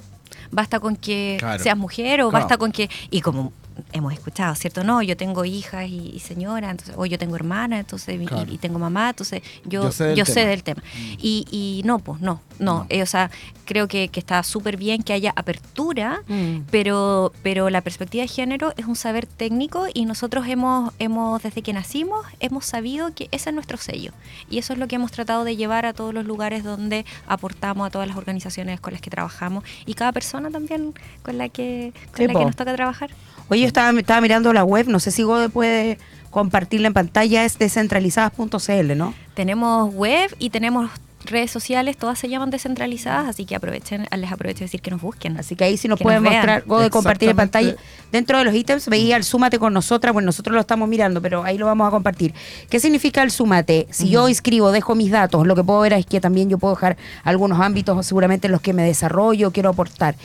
Basta 0.51 0.79
con 0.79 0.95
que 0.95 1.37
Claro. 1.39 1.61
seas 1.63 1.77
mujer 1.77 2.21
o 2.21 2.29
Claro. 2.29 2.43
basta 2.43 2.57
con 2.57 2.71
que... 2.71 2.89
Y 3.09 3.21
como 3.21 3.51
hemos 3.91 4.13
escuchado, 4.13 4.55
¿cierto? 4.55 4.83
No, 4.83 5.01
yo 5.01 5.15
tengo 5.17 5.45
hijas 5.45 5.87
y, 5.87 6.11
y 6.13 6.19
señora, 6.19 6.69
entonces, 6.71 6.95
o 6.97 7.05
yo 7.05 7.17
tengo 7.17 7.35
hermana, 7.35 7.79
entonces, 7.79 8.19
y- 8.21 8.25
Claro. 8.25 8.51
y, 8.51 8.57
tengo 8.57 8.79
mamá, 8.79 9.09
entonces 9.09 9.41
yo, 9.65 9.83
Yo 9.83 9.91
sé 9.91 10.03
del 10.05 10.15
yo 10.17 10.25
sé 10.25 10.33
tema. 10.35 10.49
del 10.49 10.63
tema. 10.63 10.81
Mm. 10.81 11.13
Y, 11.19 11.45
y 11.51 11.81
no, 11.85 11.99
pues 11.99 12.21
no, 12.21 12.41
no. 12.59 12.61
No. 12.71 12.85
Eh, 12.89 13.01
o 13.01 13.05
sea, 13.05 13.31
creo 13.65 13.87
que, 13.87 14.07
que 14.09 14.19
está 14.19 14.43
súper 14.43 14.77
bien 14.77 15.01
que 15.03 15.13
haya 15.13 15.33
apertura 15.35 16.21
Mm. 16.27 16.61
pero, 16.69 17.31
pero 17.43 17.69
la 17.69 17.81
perspectiva 17.81 18.21
de 18.21 18.27
género 18.27 18.73
es 18.77 18.85
un 18.85 18.95
saber 18.95 19.25
técnico 19.25 19.85
y 19.93 20.05
nosotros 20.05 20.45
hemos, 20.47 20.93
hemos, 20.99 21.41
desde 21.41 21.61
que 21.63 21.73
nacimos, 21.73 22.25
hemos 22.39 22.65
sabido 22.65 23.13
que 23.13 23.27
ese 23.31 23.49
es 23.49 23.53
nuestro 23.55 23.77
sello. 23.77 24.11
Y 24.49 24.57
eso 24.59 24.73
es 24.73 24.79
lo 24.79 24.87
que 24.87 24.95
hemos 24.95 25.11
tratado 25.11 25.43
de 25.43 25.55
llevar 25.55 25.85
a 25.85 25.93
todos 25.93 26.13
los 26.13 26.25
lugares 26.25 26.63
donde 26.63 27.05
aportamos, 27.27 27.87
a 27.87 27.89
todas 27.89 28.07
las 28.07 28.17
organizaciones 28.17 28.79
con 28.79 28.93
las 28.93 29.01
que 29.01 29.09
trabajamos 29.09 29.63
y 29.85 29.93
cada 29.95 30.11
persona 30.11 30.49
también 30.51 30.93
con 31.23 31.37
la 31.37 31.49
que, 31.49 31.93
con 32.11 32.17
Sí, 32.17 32.27
la 32.27 32.33
po. 32.33 32.39
que 32.39 32.45
nos 32.45 32.55
toca 32.55 32.73
trabajar. 32.75 33.09
Oye, 33.51 33.63
yo 33.63 33.67
estaba, 33.67 34.21
mirando 34.21 34.53
la 34.53 34.63
web, 34.63 34.87
no 34.87 35.01
sé 35.01 35.11
si 35.11 35.23
Gode 35.23 35.49
puede 35.49 35.97
compartirla 36.29 36.87
en 36.87 36.93
pantalla, 36.93 37.43
es 37.43 37.59
descentralizadas.cl, 37.59 38.97
¿no? 38.97 39.13
Tenemos 39.33 39.93
web 39.93 40.33
y 40.39 40.51
tenemos 40.51 40.89
redes 41.25 41.51
sociales, 41.51 41.97
todas 41.97 42.19
se 42.19 42.29
llaman 42.29 42.49
descentralizadas, 42.49 43.27
así 43.27 43.45
que 43.45 43.55
aprovechen, 43.55 44.07
les 44.15 44.31
aprovecho 44.31 44.59
de 44.59 44.65
decir 44.65 44.81
que 44.81 44.91
nos 44.91 45.01
busquen. 45.01 45.37
Así 45.37 45.55
que 45.55 45.63
ahí 45.63 45.77
sí 45.77 45.87
nos 45.87 45.99
pueden 45.99 46.23
nos 46.23 46.33
mostrar, 46.33 46.63
Gode, 46.65 46.89
compartir 46.89 47.29
en 47.29 47.35
pantalla. 47.35 47.75
Dentro 48.11 48.37
de 48.37 48.43
los 48.43 48.53
ítems 48.53 48.87
veía 48.87 49.17
el 49.17 49.23
súmate 49.23 49.59
con 49.59 49.73
nosotras, 49.73 50.13
bueno, 50.13 50.25
nosotros 50.25 50.53
lo 50.53 50.61
estamos 50.61 50.89
mirando, 50.89 51.21
pero 51.21 51.43
ahí 51.43 51.57
lo 51.57 51.65
vamos 51.65 51.87
a 51.87 51.91
compartir. 51.91 52.33
¿Qué 52.69 52.79
significa 52.79 53.23
el 53.23 53.31
súmate? 53.31 53.87
Si 53.91 54.09
yo 54.09 54.27
inscribo, 54.27 54.71
dejo 54.71 54.95
mis 54.95 55.11
datos, 55.11 55.47
lo 55.47 55.55
que 55.55 55.63
puedo 55.63 55.79
ver 55.81 55.93
es 55.93 56.05
que 56.05 56.19
también 56.19 56.49
yo 56.49 56.57
puedo 56.57 56.75
dejar 56.75 56.97
algunos 57.23 57.59
ámbitos 57.59 58.05
seguramente 58.05 58.47
en 58.47 58.51
los 58.51 58.61
que 58.61 58.73
me 58.73 58.83
desarrollo, 58.83 59.51
quiero 59.51 59.69
aportar. 59.69 60.15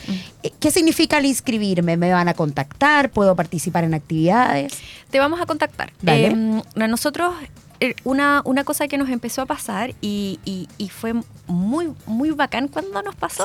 Eh, 0.43 0.51
¿Qué 0.59 0.71
significa 0.71 1.19
el 1.19 1.27
inscribirme? 1.27 1.97
¿Me 1.97 2.13
van 2.13 2.29
a 2.29 2.35
contactar? 2.35 3.11
¿Puedo 3.11 3.37
participar 3.37 3.85
en 3.85 3.95
actividades? 3.95 4.79
Te 5.11 5.19
vamos 5.19 5.41
a 5.41 5.47
contactar. 5.47 5.93
Dale. 6.03 6.29
Eh, 6.29 6.63
a 6.83 6.89
nosotros, 6.89 7.35
una, 8.05 8.43
una 8.45 8.65
cosa 8.65 8.89
que 8.89 8.97
nos 8.99 9.09
empezó 9.11 9.43
a 9.43 9.47
pasar 9.47 9.95
y, 10.01 10.39
y- 10.45 10.69
y 10.79 10.89
fue 10.89 11.15
muy, 11.47 11.93
muy 12.07 12.31
bacán 12.31 12.69
cuando 12.69 13.03
nos 13.03 13.15
pasó. 13.15 13.43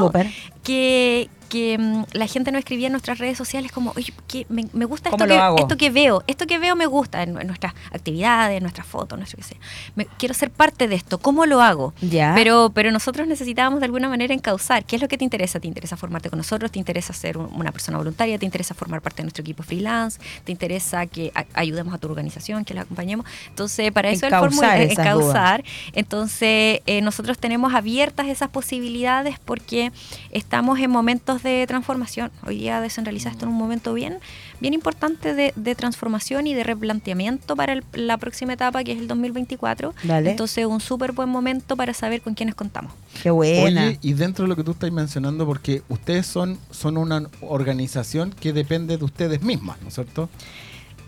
Que, 0.63 1.29
que 1.49 1.77
mm, 1.77 2.03
la 2.13 2.27
gente 2.27 2.51
nos 2.51 2.59
escribía 2.59 2.87
en 2.87 2.93
nuestras 2.93 3.17
redes 3.17 3.37
sociales 3.37 3.71
como, 3.73 3.91
oye, 3.97 4.13
que 4.27 4.45
me, 4.47 4.67
me 4.71 4.85
gusta 4.85 5.09
¿Cómo 5.09 5.25
esto 5.25 5.33
que, 5.35 5.39
hago? 5.39 5.57
esto 5.57 5.75
que 5.75 5.89
veo, 5.89 6.23
esto 6.27 6.47
que 6.47 6.59
veo 6.59 6.75
me 6.77 6.85
gusta 6.85 7.23
en, 7.23 7.37
en 7.41 7.47
nuestras 7.47 7.73
actividades, 7.91 8.55
en 8.57 8.63
nuestras 8.63 8.87
fotos, 8.87 9.17
nuestro 9.17 9.37
que 9.37 9.43
sea. 9.43 9.57
Me- 9.95 10.05
quiero 10.17 10.33
ser 10.33 10.49
parte 10.51 10.87
de 10.87 10.95
esto, 10.95 11.17
¿cómo 11.17 11.45
lo 11.45 11.61
hago? 11.61 11.93
Ya. 12.01 12.31
Pero, 12.35 12.71
pero 12.73 12.91
nosotros 12.91 13.27
necesitábamos 13.27 13.79
de 13.81 13.85
alguna 13.85 14.07
manera 14.07 14.33
encauzar. 14.33 14.85
¿Qué 14.85 14.95
es 14.95 15.01
lo 15.01 15.07
que 15.09 15.17
te 15.17 15.25
interesa? 15.25 15.59
¿Te 15.59 15.67
interesa 15.67 15.97
formarte 15.97 16.29
con 16.29 16.37
nosotros? 16.37 16.71
¿Te 16.71 16.79
interesa 16.79 17.11
ser 17.11 17.37
un- 17.37 17.49
una 17.53 17.71
persona 17.73 17.97
voluntaria? 17.97 18.37
¿Te 18.39 18.45
interesa 18.45 18.73
formar 18.73 19.01
parte 19.01 19.17
de 19.17 19.23
nuestro 19.23 19.41
equipo 19.41 19.63
freelance? 19.63 20.21
¿Te 20.45 20.53
interesa 20.53 21.05
que 21.07 21.31
a- 21.35 21.45
ayudemos 21.55 21.93
a 21.93 21.97
tu 21.97 22.07
organización, 22.07 22.63
que 22.63 22.73
la 22.75 22.81
acompañemos? 22.81 23.25
Entonces, 23.49 23.91
para 23.91 24.09
eso 24.09 24.25
el 24.27 24.31
Encauzar 24.33 24.51
fórmula 24.53 24.81
esas 24.83 24.99
encauzar. 25.05 25.63
Entonces, 25.93 26.79
eh, 26.85 27.01
nosotros 27.01 27.37
tenemos 27.39 27.73
abiertas 27.73 28.27
esas 28.27 28.49
posibilidades 28.49 29.37
porque 29.43 29.91
estamos 30.31 30.60
en 30.61 30.91
momentos 30.91 31.41
de 31.41 31.65
transformación. 31.67 32.31
Hoy 32.45 32.59
día 32.59 32.79
descentralizar 32.81 33.31
esto 33.31 33.45
en 33.45 33.51
un 33.51 33.57
momento 33.57 33.93
bien, 33.95 34.19
bien 34.59 34.75
importante 34.75 35.33
de, 35.33 35.53
de 35.55 35.73
transformación 35.75 36.45
y 36.45 36.53
de 36.53 36.63
replanteamiento 36.63 37.55
para 37.55 37.73
el- 37.73 37.83
la 37.93 38.17
próxima 38.17 38.53
etapa, 38.53 38.83
que 38.83 38.91
es 38.91 38.99
el 38.99 39.07
2024. 39.07 39.95
Dale. 40.03 40.29
Entonces, 40.29 40.65
un 40.67 40.79
súper 40.79 41.13
buen 41.13 41.29
momento 41.29 41.75
para 41.75 41.93
saber 41.95 42.21
con 42.21 42.35
quiénes 42.35 42.53
contamos. 42.53 42.93
Qué 43.23 43.31
buena. 43.31 43.87
Oye, 43.87 43.99
y 44.03 44.13
dentro 44.13 44.43
de 44.45 44.49
lo 44.49 44.55
que 44.55 44.63
tú 44.63 44.71
estás 44.71 44.91
mencionando, 44.91 45.47
porque 45.47 45.81
ustedes 45.89 46.27
son, 46.27 46.59
son 46.69 46.95
una 46.97 47.23
organización 47.41 48.29
que 48.31 48.53
depende 48.53 48.97
de 48.99 49.03
ustedes 49.03 49.41
mismas, 49.41 49.81
¿no 49.81 49.87
es 49.87 49.95
cierto? 49.95 50.29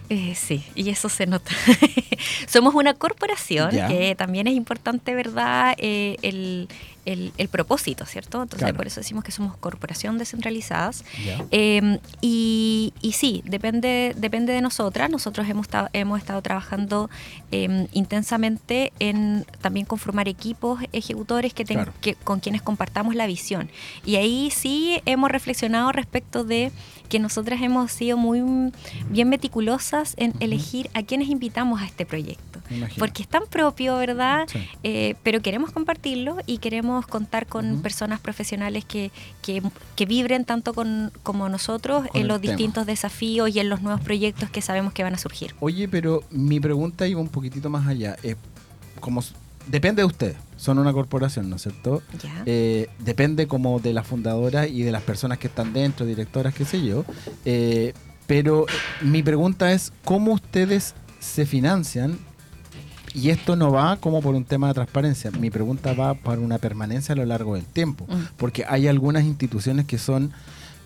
Eh, 0.09 0.33
sí, 0.35 0.63
y 0.75 0.89
eso 0.89 1.09
se 1.09 1.27
nota. 1.27 1.51
Somos 2.47 2.75
una 2.75 2.93
corporación 2.93 3.69
que 3.71 4.15
también 4.15 4.47
es 4.47 4.53
importante, 4.55 5.15
¿verdad? 5.15 5.75
Eh, 5.77 6.17
el, 6.21 6.67
el- 7.05 7.33
el 7.37 7.47
propósito, 7.49 8.05
¿cierto? 8.05 8.41
Entonces, 8.41 8.59
Claro. 8.65 8.77
por 8.77 8.87
eso 8.87 8.99
decimos 9.01 9.23
que 9.23 9.31
somos 9.31 9.55
corporación 9.57 10.17
descentralizadas. 10.17 11.03
Ya. 11.25 11.43
Eh, 11.51 11.99
y, 12.21 12.93
y 13.01 13.11
sí, 13.13 13.41
depende, 13.45 14.13
depende 14.17 14.53
de 14.53 14.61
nosotras. 14.61 15.09
Nosotros 15.09 15.47
hemos, 15.49 15.67
hemos 15.93 16.19
estado 16.19 16.41
trabajando 16.41 17.09
eh, 17.51 17.87
intensamente 17.93 18.91
en 18.99 19.45
también 19.61 19.85
conformar 19.85 20.27
equipos 20.27 20.79
ejecutores 20.91 21.53
que, 21.53 21.65
ten- 21.65 21.77
Claro. 21.77 21.93
que- 22.01 22.15
con 22.15 22.39
quienes 22.39 22.61
compartamos 22.61 23.15
la 23.15 23.27
visión. 23.27 23.69
Y 24.05 24.15
ahí 24.15 24.49
sí 24.51 25.01
hemos 25.05 25.29
reflexionado 25.31 25.91
respecto 25.91 26.43
de 26.43 26.71
que 27.09 27.19
nosotras 27.19 27.61
hemos 27.61 27.91
sido 27.91 28.17
muy 28.17 28.71
bien 29.09 29.29
meticulosas 29.29 30.15
en 30.17 30.33
elegir 30.39 30.89
a 30.93 31.03
quienes 31.03 31.27
invitamos 31.29 31.81
a 31.81 31.85
este 31.85 32.05
proyecto. 32.05 32.59
Porque 32.97 33.21
es 33.21 33.27
tan 33.27 33.43
propio, 33.47 33.97
¿verdad? 33.97 34.47
Sí. 34.47 34.59
Eh, 34.83 35.15
pero 35.21 35.41
queremos 35.41 35.71
compartirlo 35.71 36.37
y 36.47 36.57
queremos 36.57 36.92
contar 37.07 37.47
con 37.47 37.81
personas 37.81 38.19
profesionales 38.19 38.85
que, 38.85 39.11
que, 39.41 39.61
que 39.95 40.05
vibren 40.05 40.45
tanto 40.45 40.73
con, 40.73 41.11
como 41.23 41.49
nosotros 41.49 42.07
Con 42.07 42.21
en 42.21 42.27
los 42.27 42.41
tema. 42.41 42.53
distintos 42.53 42.85
desafíos 42.85 43.49
y 43.55 43.59
en 43.59 43.69
los 43.69 43.81
nuevos 43.81 44.01
proyectos 44.01 44.49
que 44.49 44.61
sabemos 44.61 44.93
que 44.93 45.03
van 45.03 45.13
a 45.13 45.17
surgir. 45.17 45.55
Oye, 45.59 45.87
pero 45.87 46.23
mi 46.31 46.59
pregunta 46.59 47.07
iba 47.07 47.19
un 47.19 47.29
poquitito 47.29 47.69
más 47.69 47.87
allá. 47.87 48.15
Eh, 48.23 48.35
como 48.99 49.23
depende 49.67 50.01
de 50.01 50.05
ustedes, 50.05 50.35
son 50.57 50.79
una 50.79 50.93
corporación, 50.93 51.49
¿no 51.49 51.55
es 51.57 51.63
cierto? 51.63 52.01
Eh, 52.45 52.89
depende 52.99 53.47
como 53.47 53.79
de 53.79 53.93
la 53.93 54.03
fundadora 54.03 54.67
y 54.67 54.83
de 54.83 54.91
las 54.91 55.01
personas 55.03 55.37
que 55.37 55.47
están 55.47 55.73
dentro, 55.73 56.05
directoras, 56.05 56.53
qué 56.53 56.65
sé 56.65 56.83
yo. 56.85 57.05
Eh, 57.45 57.93
pero 58.27 58.65
mi 59.01 59.21
pregunta 59.23 59.71
es, 59.73 59.91
¿cómo 60.05 60.33
ustedes 60.33 60.95
se 61.19 61.45
financian? 61.45 62.17
Y 63.13 63.29
esto 63.29 63.55
no 63.55 63.71
va 63.71 63.97
como 63.97 64.21
por 64.21 64.35
un 64.35 64.43
tema 64.43 64.67
de 64.67 64.73
transparencia. 64.73 65.31
Mi 65.31 65.49
pregunta 65.49 65.93
va 65.93 66.15
para 66.15 66.41
una 66.41 66.57
permanencia 66.57 67.13
a 67.13 67.15
lo 67.15 67.25
largo 67.25 67.55
del 67.55 67.65
tiempo. 67.65 68.05
Mm. 68.07 68.35
Porque 68.37 68.65
hay 68.67 68.87
algunas 68.87 69.23
instituciones 69.23 69.85
que 69.85 69.97
son 69.97 70.33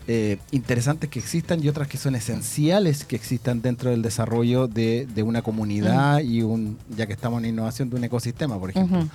eh, 0.09 0.37
interesantes 0.51 1.09
que 1.09 1.19
existan 1.19 1.61
y 1.61 1.67
otras 1.67 1.89
que 1.89 1.97
son 1.97 2.15
esenciales 2.15 3.03
que 3.03 3.17
existan 3.17 3.61
dentro 3.61 3.89
del 3.89 4.01
desarrollo 4.01 4.69
de, 4.69 5.05
de 5.05 5.21
una 5.21 5.41
comunidad 5.41 6.19
y 6.19 6.43
un, 6.43 6.77
ya 6.95 7.07
que 7.07 7.13
estamos 7.13 7.43
en 7.43 7.49
innovación, 7.49 7.89
de 7.89 7.97
un 7.97 8.03
ecosistema, 8.05 8.57
por 8.57 8.69
ejemplo. 8.69 9.05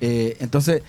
Eh, 0.00 0.36
entonces, 0.40 0.82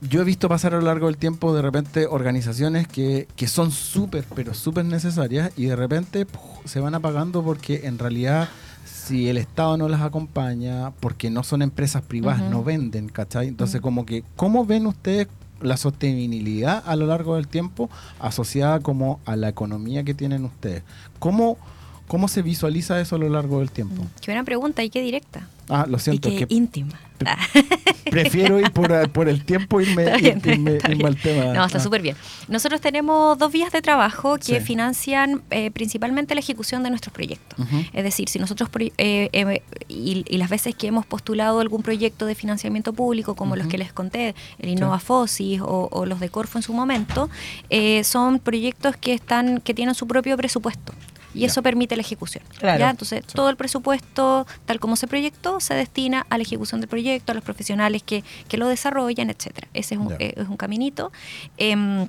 yo 0.00 0.20
he 0.20 0.24
visto 0.24 0.48
pasar 0.48 0.74
a 0.74 0.78
lo 0.78 0.86
largo 0.86 1.06
del 1.06 1.16
tiempo 1.16 1.54
de 1.54 1.62
repente 1.62 2.06
organizaciones 2.06 2.88
que, 2.88 3.28
que 3.36 3.46
son 3.46 3.70
súper, 3.70 4.24
pero 4.34 4.54
súper 4.54 4.84
necesarias 4.84 5.52
y 5.56 5.66
de 5.66 5.76
repente 5.76 6.26
¡puf! 6.26 6.42
se 6.64 6.80
van 6.80 6.96
apagando 6.96 7.44
porque 7.44 7.82
en 7.84 7.98
realidad 7.98 8.48
si 8.84 9.28
el 9.28 9.36
Estado 9.38 9.76
no 9.76 9.88
las 9.88 10.02
acompaña, 10.02 10.92
porque 11.00 11.30
no 11.30 11.42
son 11.42 11.62
empresas 11.62 12.02
privadas, 12.02 12.42
no 12.50 12.62
venden, 12.62 13.08
¿cachai? 13.08 13.48
Entonces 13.48 13.80
como 13.80 14.06
que, 14.06 14.24
¿cómo 14.36 14.66
ven 14.66 14.86
ustedes 14.86 15.28
la 15.60 15.76
sostenibilidad 15.76 16.82
a 16.86 16.96
lo 16.96 17.06
largo 17.06 17.36
del 17.36 17.48
tiempo 17.48 17.88
asociada 18.18 18.80
como 18.80 19.20
a 19.24 19.36
la 19.36 19.48
economía 19.48 20.04
que 20.04 20.14
tienen 20.14 20.44
ustedes? 20.44 20.82
¿Cómo, 21.18 21.56
cómo 22.06 22.28
se 22.28 22.42
visualiza 22.42 23.00
eso 23.00 23.16
a 23.16 23.18
lo 23.18 23.28
largo 23.28 23.60
del 23.60 23.70
tiempo? 23.70 24.04
Qué 24.20 24.30
buena 24.30 24.44
pregunta 24.44 24.82
y 24.82 24.90
qué 24.90 25.00
directa. 25.02 25.48
Ah, 25.70 25.86
lo 25.88 25.98
siento, 25.98 26.28
y 26.28 26.36
qué 26.36 26.46
que 26.46 26.54
íntima. 26.54 27.00
Pre- 27.16 27.30
Ah. 27.30 27.38
prefiero 28.10 28.60
ir 28.60 28.70
por, 28.72 29.08
por 29.10 29.28
el 29.30 29.44
tiempo 29.46 29.80
y 29.80 29.84
irme, 29.84 30.04
Está 30.04 30.16
bien, 30.18 30.42
irme- 30.42 30.76
está 30.76 30.90
irme 30.92 31.04
al 31.06 31.16
tema. 31.16 31.52
No, 31.54 31.64
está 31.64 31.78
Ah. 31.78 31.80
súper 31.80 32.02
bien. 32.02 32.16
Nosotros 32.48 32.80
tenemos 32.82 33.38
dos 33.38 33.50
vías 33.50 33.72
de 33.72 33.80
trabajo 33.80 34.36
que 34.36 34.58
Sí. 34.58 34.60
financian 34.60 35.42
eh, 35.50 35.70
principalmente 35.70 36.34
la 36.34 36.40
ejecución 36.40 36.82
de 36.82 36.90
nuestros 36.90 37.14
proyectos. 37.14 37.58
Es 37.94 38.04
decir, 38.04 38.28
si 38.28 38.38
nosotros, 38.38 38.68
eh, 38.98 39.30
eh, 39.32 39.62
y, 39.88 40.24
y 40.28 40.36
las 40.36 40.50
veces 40.50 40.74
que 40.74 40.86
hemos 40.86 41.06
postulado 41.06 41.60
algún 41.60 41.82
proyecto 41.82 42.26
de 42.26 42.34
financiamiento 42.34 42.92
público, 42.92 43.34
como 43.34 43.56
los 43.56 43.66
que 43.68 43.78
les 43.78 43.92
conté, 43.92 44.34
el 44.58 44.68
Innova 44.68 44.98
Fosis 44.98 45.60
o, 45.62 45.88
o 45.90 46.04
los 46.04 46.20
de 46.20 46.28
Corfo 46.28 46.58
en 46.58 46.62
su 46.62 46.74
momento, 46.74 47.30
eh, 47.70 48.04
son 48.04 48.38
proyectos 48.38 48.96
que, 48.98 49.14
están, 49.14 49.60
que 49.62 49.72
tienen 49.72 49.94
su 49.94 50.06
propio 50.06 50.36
presupuesto. 50.36 50.92
Y 51.34 51.40
Ya. 51.40 51.46
eso 51.48 51.62
permite 51.62 51.96
la 51.96 52.02
ejecución. 52.02 52.44
Claro. 52.58 52.78
¿ya? 52.78 52.90
Entonces, 52.90 53.24
todo 53.26 53.50
el 53.50 53.56
presupuesto, 53.56 54.46
tal 54.66 54.80
como 54.80 54.96
se 54.96 55.06
proyectó, 55.06 55.60
se 55.60 55.74
destina 55.74 56.26
a 56.30 56.36
la 56.38 56.42
ejecución 56.42 56.80
del 56.80 56.88
proyecto, 56.88 57.32
a 57.32 57.34
los 57.34 57.44
profesionales 57.44 58.02
que, 58.02 58.22
que 58.48 58.56
lo 58.56 58.68
desarrollan, 58.68 59.30
etcétera. 59.30 59.68
Ese 59.74 59.94
es 59.94 60.00
un, 60.00 60.12
eh, 60.18 60.34
es 60.36 60.48
un 60.48 60.56
caminito. 60.56 61.12
Em, 61.56 62.06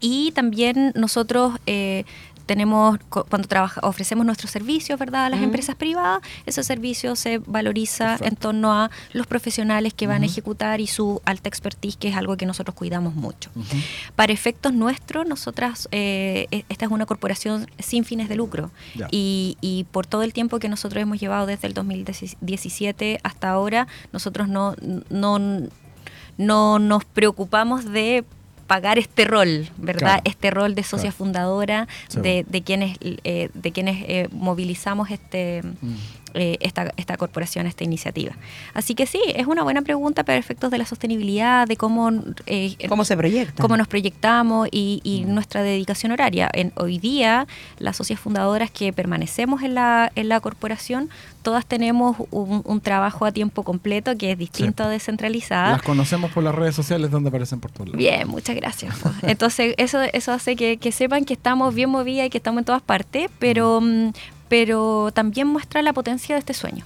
y 0.00 0.30
también 0.32 0.92
nosotros 0.94 1.54
eh, 1.66 2.04
tenemos, 2.46 2.98
cu- 3.10 3.24
cuando 3.28 3.48
trabaja, 3.48 3.80
ofrecemos 3.82 4.24
nuestros 4.24 4.50
servicios, 4.50 4.98
¿verdad?, 4.98 5.26
a 5.26 5.30
las 5.30 5.42
empresas 5.42 5.74
privadas, 5.76 6.20
ese 6.46 6.62
servicio 6.62 7.16
se 7.16 7.38
valoriza 7.38 8.04
Perfecto. 8.16 8.28
en 8.28 8.36
torno 8.36 8.72
a 8.72 8.90
los 9.12 9.26
profesionales 9.26 9.92
que 9.94 10.06
van 10.06 10.22
a 10.22 10.26
ejecutar 10.26 10.80
y 10.80 10.86
su 10.86 11.20
alta 11.24 11.48
expertise, 11.48 11.96
que 11.96 12.08
es 12.08 12.16
algo 12.16 12.36
que 12.36 12.46
nosotros 12.46 12.74
cuidamos 12.74 13.14
mucho. 13.14 13.50
Para 14.14 14.32
efectos 14.32 14.72
nuestros, 14.72 15.26
nosotras, 15.26 15.88
eh, 15.90 16.46
e- 16.50 16.64
esta 16.68 16.84
es 16.86 16.90
una 16.90 17.04
corporación 17.06 17.66
sin 17.78 18.04
fines 18.04 18.28
de 18.28 18.36
lucro. 18.36 18.70
Y, 19.10 19.58
y 19.60 19.84
por 19.90 20.06
todo 20.06 20.22
el 20.22 20.32
tiempo 20.32 20.58
que 20.58 20.68
nosotros 20.68 21.02
hemos 21.02 21.18
llevado 21.20 21.46
desde 21.46 21.66
el 21.66 21.74
2017 21.74 23.20
hasta 23.22 23.50
ahora, 23.50 23.86
nosotros 24.12 24.48
no, 24.48 24.74
no, 25.10 25.38
no 26.38 26.78
nos 26.78 27.04
preocupamos 27.04 27.84
de 27.84 28.24
pagar 28.66 28.98
este 28.98 29.24
rol, 29.24 29.68
¿verdad? 29.76 29.98
Claro. 30.00 30.22
Este 30.24 30.50
rol 30.50 30.74
de 30.74 30.82
socia 30.82 31.10
Claro. 31.10 31.16
fundadora, 31.16 31.88
Sí. 32.08 32.20
de, 32.20 32.44
de 32.48 32.62
quienes, 32.62 32.96
eh, 33.00 33.48
de 33.54 33.72
quienes 33.72 34.04
eh, 34.08 34.28
movilizamos 34.32 35.10
este, 35.10 35.62
Mm. 35.62 35.94
Eh, 36.36 36.56
esta, 36.60 36.92
esta 36.96 37.16
corporación, 37.16 37.66
esta 37.66 37.82
iniciativa. 37.84 38.32
Así 38.74 38.94
que 38.94 39.06
sí, 39.06 39.20
es 39.34 39.46
una 39.46 39.62
buena 39.62 39.82
pregunta 39.82 40.22
para 40.24 40.38
efectos 40.38 40.70
de 40.70 40.78
la 40.78 40.86
sostenibilidad, 40.86 41.66
de 41.66 41.76
cómo, 41.76 42.10
eh, 42.46 42.76
¿Cómo 42.88 43.04
se 43.04 43.16
proyecta? 43.16 43.62
cómo 43.62 43.76
nos 43.76 43.88
proyectamos 43.88 44.68
y, 44.70 45.00
y 45.02 45.24
Mm. 45.24 45.34
nuestra 45.34 45.62
dedicación 45.62 46.12
horaria. 46.12 46.48
En, 46.52 46.72
hoy 46.76 46.98
día, 46.98 47.46
las 47.78 47.96
socias 47.96 48.20
fundadoras 48.20 48.70
que 48.70 48.92
permanecemos 48.92 49.62
en 49.62 49.74
la, 49.74 50.12
en 50.14 50.28
la 50.28 50.40
corporación, 50.40 51.08
todas 51.42 51.64
tenemos 51.66 52.16
un, 52.30 52.62
un 52.64 52.80
trabajo 52.80 53.24
a 53.24 53.32
tiempo 53.32 53.62
completo 53.62 54.16
que 54.16 54.32
es 54.32 54.38
distinto 54.38 54.82
a 54.84 54.88
descentralizada. 54.88 55.72
Las 55.72 55.82
conocemos 55.82 56.30
por 56.32 56.42
las 56.44 56.54
redes 56.54 56.74
sociales 56.74 57.10
donde 57.10 57.28
aparecen 57.30 57.60
por 57.60 57.70
todos 57.70 57.88
lados. 57.88 57.98
Bien, 57.98 58.28
muchas 58.28 58.56
gracias. 58.56 58.94
po. 58.98 59.10
Entonces, 59.22 59.74
eso, 59.78 60.00
eso 60.02 60.32
hace 60.32 60.54
que, 60.56 60.76
que 60.76 60.92
sepan 60.92 61.24
que 61.24 61.32
estamos 61.34 61.74
bien 61.74 61.88
movidas 61.90 62.26
y 62.26 62.30
que 62.30 62.38
estamos 62.38 62.60
en 62.60 62.64
todas 62.66 62.82
partes, 62.82 63.30
pero, 63.38 63.80
mm, 63.80 64.10
pero 64.48 65.10
también 65.12 65.46
muestra 65.46 65.82
la 65.82 65.92
potencia 65.92 66.34
de 66.34 66.40
este 66.40 66.54
sueño. 66.54 66.84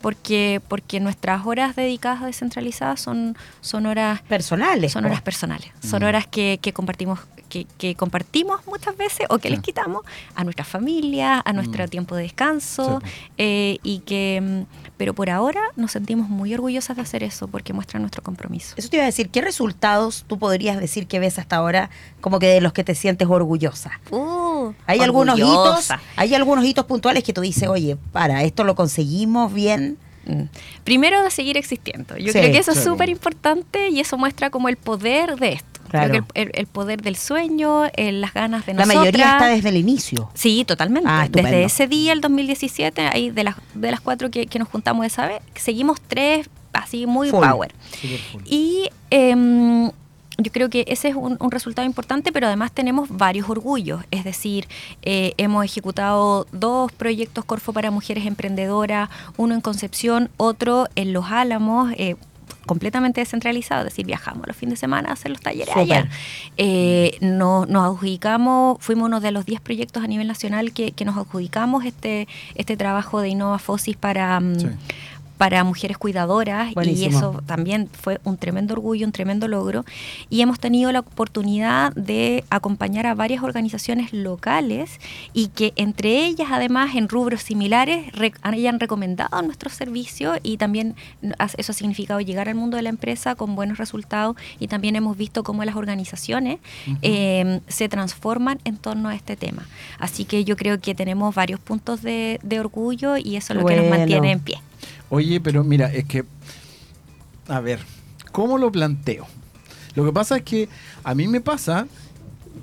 Porque, 0.00 0.60
porque 0.68 1.00
nuestras 1.00 1.44
horas 1.44 1.74
dedicadas 1.74 2.22
a 2.22 2.26
descentralizadas 2.26 3.00
son, 3.00 3.36
son 3.60 3.84
horas 3.86 4.22
Personales. 4.22 4.92
son 4.92 5.04
horas 5.04 5.22
personales, 5.22 5.70
son 5.82 6.02
Mm. 6.02 6.06
horas 6.06 6.26
que, 6.28 6.58
que 6.62 6.72
compartimos 6.72 7.18
que, 7.48 7.64
que 7.78 7.94
compartimos 7.94 8.60
muchas 8.66 8.94
veces 8.98 9.26
o 9.30 9.38
que 9.38 9.48
Sí. 9.48 9.54
les 9.54 9.62
quitamos 9.64 10.02
a 10.34 10.44
nuestra 10.44 10.66
familia, 10.66 11.42
a 11.44 11.52
nuestro 11.54 11.82
Mm. 11.84 11.88
tiempo 11.88 12.14
de 12.14 12.24
descanso 12.24 13.00
Sí, 13.02 13.10
eh, 13.38 13.78
y 13.82 14.00
que 14.00 14.40
mm, 14.66 14.87
pero 14.98 15.14
por 15.14 15.30
ahora 15.30 15.60
nos 15.76 15.92
sentimos 15.92 16.28
muy 16.28 16.52
orgullosas 16.52 16.96
de 16.96 17.02
hacer 17.02 17.22
eso 17.22 17.48
porque 17.48 17.72
muestra 17.72 17.98
nuestro 18.00 18.22
compromiso. 18.22 18.74
Eso 18.76 18.90
te 18.90 18.96
iba 18.96 19.04
a 19.04 19.06
decir, 19.06 19.30
¿qué 19.30 19.40
resultados 19.40 20.24
tú 20.26 20.38
podrías 20.38 20.78
decir 20.78 21.06
que 21.06 21.20
ves 21.20 21.38
hasta 21.38 21.56
ahora 21.56 21.88
como 22.20 22.38
que 22.38 22.48
de 22.48 22.60
los 22.60 22.72
que 22.72 22.84
te 22.84 22.94
sientes 22.94 23.28
orgullosa? 23.28 24.00
Uh, 24.10 24.72
¿Hay 24.86 25.00
algunos 25.00 25.38
hitos? 25.38 25.56
orgullosa. 25.56 26.00
¿Hay 26.16 26.34
algunos 26.34 26.64
hitos 26.64 26.84
puntuales 26.84 27.22
que 27.22 27.32
tú 27.32 27.40
dices, 27.40 27.68
oye, 27.68 27.96
para, 28.12 28.42
esto 28.42 28.64
lo 28.64 28.74
conseguimos 28.74 29.54
bien? 29.54 29.96
Mm. 30.28 30.42
Primero 30.84 31.22
de 31.22 31.30
seguir 31.30 31.56
existiendo. 31.56 32.16
Yo 32.16 32.32
Sí. 32.32 32.38
creo 32.38 32.52
que 32.52 32.58
eso 32.58 32.72
es 32.72 32.82
súper 32.84 33.08
importante 33.08 33.88
y 33.88 34.00
eso 34.00 34.16
muestra 34.18 34.50
como 34.50 34.68
el 34.68 34.76
poder 34.76 35.36
de 35.36 35.52
esto. 35.54 35.66
Claro. 35.90 36.10
Creo 36.10 36.26
que 36.52 36.60
el, 36.60 36.66
poder 36.66 37.00
del 37.00 37.16
sueño, 37.16 37.84
el- 37.96 38.20
las 38.20 38.34
ganas 38.34 38.66
de 38.66 38.74
La 38.74 38.80
nosotras. 38.84 39.00
mayoría 39.06 39.32
está 39.32 39.46
desde 39.46 39.70
el 39.70 39.76
inicio. 39.78 40.30
Sí, 40.34 40.64
totalmente. 40.66 41.08
Ah. 41.10 41.26
Desde 41.30 41.64
ese 41.64 41.86
día, 41.86 42.12
el 42.12 42.20
2017, 42.20 43.00
ahí 43.08 43.30
de 43.30 43.42
las, 43.44 43.56
de 43.74 43.90
las 43.90 44.00
cuatro 44.02 44.30
que, 44.30 44.46
que 44.46 44.58
nos 44.58 44.68
juntamos 44.68 45.06
esa 45.06 45.26
vez, 45.26 45.40
seguimos 45.54 45.98
tres 46.06 46.50
así 46.74 47.06
muy 47.06 47.30
Full. 47.30 47.40
power. 47.42 47.74
Full. 48.32 48.42
Y 48.44 48.90
em, 49.10 49.90
yo 50.40 50.52
creo 50.52 50.70
que 50.70 50.84
ese 50.86 51.08
es 51.08 51.16
un, 51.16 51.36
un 51.40 51.50
resultado 51.50 51.84
importante, 51.84 52.30
pero 52.30 52.46
además 52.46 52.70
tenemos 52.70 53.08
varios 53.10 53.50
orgullos. 53.50 54.02
Es 54.12 54.22
decir, 54.22 54.68
eh, 55.02 55.32
hemos 55.36 55.64
ejecutado 55.64 56.46
dos 56.52 56.92
proyectos 56.92 57.44
Corfo 57.44 57.72
para 57.72 57.90
mujeres 57.90 58.24
emprendedoras, 58.24 59.08
uno 59.36 59.54
en 59.54 59.60
Concepción, 59.60 60.30
otro 60.36 60.86
en 60.94 61.12
Los 61.12 61.26
Álamos. 61.32 61.92
eh, 61.96 62.14
completamente 62.66 63.22
descentralizado, 63.22 63.80
es 63.86 63.92
decir, 63.94 64.04
viajamos 64.04 64.46
los 64.46 64.54
fines 64.54 64.74
de 64.74 64.76
semana 64.76 65.08
a 65.08 65.12
hacer 65.14 65.30
los 65.30 65.40
talleres 65.40 65.68
Súper. 65.72 65.80
allá. 66.00 66.08
Eh, 66.58 67.16
no- 67.22 67.64
nos 67.64 67.84
adjudicamos, 67.94 68.76
fuimos 68.80 69.06
uno 69.06 69.20
de 69.20 69.32
los 69.32 69.46
10 69.46 69.62
proyectos 69.62 70.04
a 70.04 70.06
nivel 70.06 70.26
nacional 70.28 70.72
que, 70.72 70.92
que 70.92 71.06
nos 71.06 71.16
adjudicamos 71.16 71.86
este, 71.86 72.28
este 72.56 72.76
trabajo 72.76 73.22
de 73.22 73.30
Innova 73.30 73.58
Fosis 73.58 73.96
para, 73.96 74.38
mm, 74.40 74.60
Sí. 74.60 74.66
Para 75.38 75.62
mujeres 75.64 75.96
cuidadoras 75.96 76.74
y 76.92 77.04
eso 77.06 77.42
también 77.46 77.88
fue 77.88 78.20
un 78.24 78.36
tremendo 78.36 78.74
orgullo, 78.74 79.06
un 79.06 79.12
tremendo 79.12 79.46
logro. 79.48 79.84
Y 80.28 80.40
hemos 80.42 80.58
tenido 80.58 80.90
la 80.92 81.00
oportunidad 81.00 81.92
de 81.94 82.44
acompañar 82.50 83.06
a 83.06 83.14
varias 83.14 83.42
organizaciones 83.42 84.12
locales 84.12 85.00
y 85.32 85.48
que 85.48 85.72
entre 85.76 86.26
ellas, 86.26 86.48
además, 86.50 86.94
en 86.96 87.08
rubros 87.08 87.42
similares, 87.42 88.12
re- 88.12 88.34
hayan 88.42 88.80
recomendado 88.80 89.40
nuestros 89.42 89.72
servicios 89.74 90.38
y 90.42 90.56
también 90.56 90.94
eso 91.56 91.72
ha 91.72 91.74
significado 91.74 92.20
llegar 92.20 92.48
al 92.48 92.56
mundo 92.56 92.76
de 92.76 92.82
la 92.82 92.88
empresa 92.90 93.34
con 93.36 93.54
buenos 93.54 93.78
resultados 93.78 94.36
y 94.58 94.66
también 94.68 94.96
hemos 94.96 95.16
visto 95.16 95.44
cómo 95.44 95.64
las 95.64 95.76
organizaciones 95.76 96.58
eh, 97.02 97.60
se 97.68 97.88
transforman 97.88 98.58
en 98.64 98.76
torno 98.76 99.08
a 99.08 99.14
este 99.14 99.36
tema. 99.36 99.66
Así 100.00 100.24
que 100.24 100.44
yo 100.44 100.56
creo 100.56 100.80
que 100.80 100.94
tenemos 100.94 101.34
varios 101.34 101.60
puntos 101.60 102.02
de, 102.02 102.40
de 102.42 102.58
orgullo 102.58 103.16
y 103.16 103.36
eso 103.36 103.52
es 103.52 103.60
lo 103.60 103.64
que 103.66 103.76
nos 103.76 103.90
mantiene 103.98 104.32
en 104.32 104.40
pie. 104.40 104.58
Oye, 105.10 105.40
pero 105.40 105.64
mira, 105.64 105.92
es 105.92 106.04
que, 106.04 106.24
a 107.48 107.60
ver, 107.60 107.80
¿cómo 108.32 108.58
lo 108.58 108.70
planteo? 108.70 109.26
Lo 109.94 110.04
que 110.04 110.12
pasa 110.12 110.36
es 110.36 110.42
que 110.42 110.68
a 111.02 111.14
mí 111.14 111.26
me 111.28 111.40
pasa, 111.40 111.86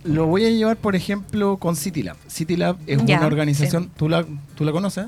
lo 0.04 0.28
voy 0.28 0.46
a 0.46 0.50
llevar, 0.50 0.78
por 0.78 0.96
ejemplo, 0.96 1.58
con 1.58 1.76
CityLab. 1.76 2.18
CityLab 2.30 2.78
es 2.88 3.00
una 3.00 3.26
organización, 3.26 3.90
¿tú, 3.98 4.08
la, 4.08 4.26
¿tú 4.56 4.64
la 4.64 4.72
conoces? 4.72 5.08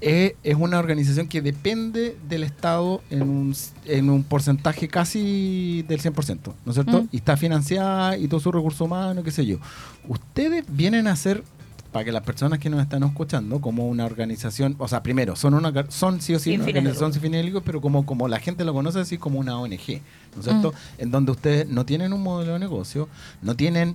Eh, 0.00 0.36
es 0.42 0.56
una 0.56 0.78
organización 0.78 1.28
que 1.28 1.40
depende 1.40 2.18
del 2.28 2.42
Estado 2.42 3.00
en 3.08 3.22
un, 3.22 3.56
en 3.86 4.10
un 4.10 4.22
porcentaje 4.22 4.88
casi 4.88 5.82
del 5.88 6.00
100%, 6.00 6.38
¿no 6.44 6.72
es 6.72 6.74
cierto? 6.74 7.04
Mm. 7.04 7.08
Y 7.12 7.16
está 7.16 7.36
financiada 7.36 8.18
y 8.18 8.28
todo 8.28 8.40
su 8.40 8.52
recurso 8.52 8.84
humano, 8.84 9.22
qué 9.22 9.30
sé 9.30 9.46
yo. 9.46 9.58
Ustedes 10.06 10.64
vienen 10.68 11.06
a 11.06 11.16
ser, 11.16 11.42
para 11.94 12.04
que 12.04 12.10
las 12.10 12.24
personas 12.24 12.58
que 12.58 12.68
nos 12.68 12.82
están 12.82 13.04
escuchando, 13.04 13.60
como 13.60 13.86
una 13.86 14.04
organización, 14.04 14.74
o 14.80 14.88
sea, 14.88 15.04
primero, 15.04 15.36
son 15.36 15.54
una 15.54 15.72
son 15.90 16.20
sí 16.20 16.34
o 16.34 16.40
sí 16.40 16.56
una 16.56 16.64
organización 16.64 17.12
sin 17.12 17.22
fines 17.22 17.52
pero 17.64 17.80
como, 17.80 18.04
como 18.04 18.26
la 18.26 18.40
gente 18.40 18.64
lo 18.64 18.74
conoce 18.74 18.98
así 18.98 19.16
como 19.16 19.38
una 19.38 19.56
ONG, 19.60 20.00
¿no 20.34 20.40
es 20.40 20.44
cierto? 20.44 20.72
Mm. 20.72 21.02
En 21.02 21.10
donde 21.12 21.30
ustedes 21.30 21.68
no 21.68 21.86
tienen 21.86 22.12
un 22.12 22.20
modelo 22.20 22.54
de 22.54 22.58
negocio, 22.58 23.08
no 23.42 23.54
tienen, 23.54 23.94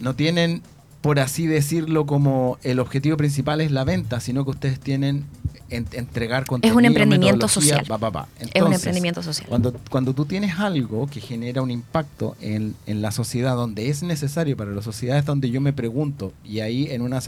no 0.00 0.14
tienen, 0.16 0.62
por 1.02 1.20
así 1.20 1.46
decirlo, 1.46 2.06
como 2.06 2.56
el 2.62 2.80
objetivo 2.80 3.18
principal 3.18 3.60
es 3.60 3.70
la 3.70 3.84
venta, 3.84 4.18
sino 4.20 4.46
que 4.46 4.52
ustedes 4.52 4.80
tienen 4.80 5.26
en- 5.70 5.86
entregar 5.92 6.44
contenido, 6.46 6.78
emprendimiento 6.80 7.46
metodología, 7.46 7.78
social. 7.78 7.86
pa, 7.86 7.98
pa, 7.98 8.10
pa. 8.10 8.28
es 8.38 8.62
un 8.62 8.72
emprendimiento 8.72 9.22
social. 9.22 9.48
cuando, 9.48 9.72
cuando 9.90 10.14
tú 10.14 10.24
tienes 10.24 10.58
algo 10.58 11.06
que 11.06 11.20
genera 11.20 11.62
un 11.62 11.70
impacto 11.70 12.36
en, 12.40 12.74
en 12.86 13.02
la 13.02 13.10
sociedad, 13.10 13.56
donde 13.56 13.88
es 13.88 14.02
necesario 14.02 14.56
para 14.56 14.70
la 14.70 14.82
sociedad, 14.82 15.18
es 15.18 15.24
donde 15.24 15.50
yo 15.50 15.60
me 15.60 15.72
pregunto, 15.72 16.32
y 16.44 16.60
ahí 16.60 16.88
en 16.90 17.02
una 17.02 17.20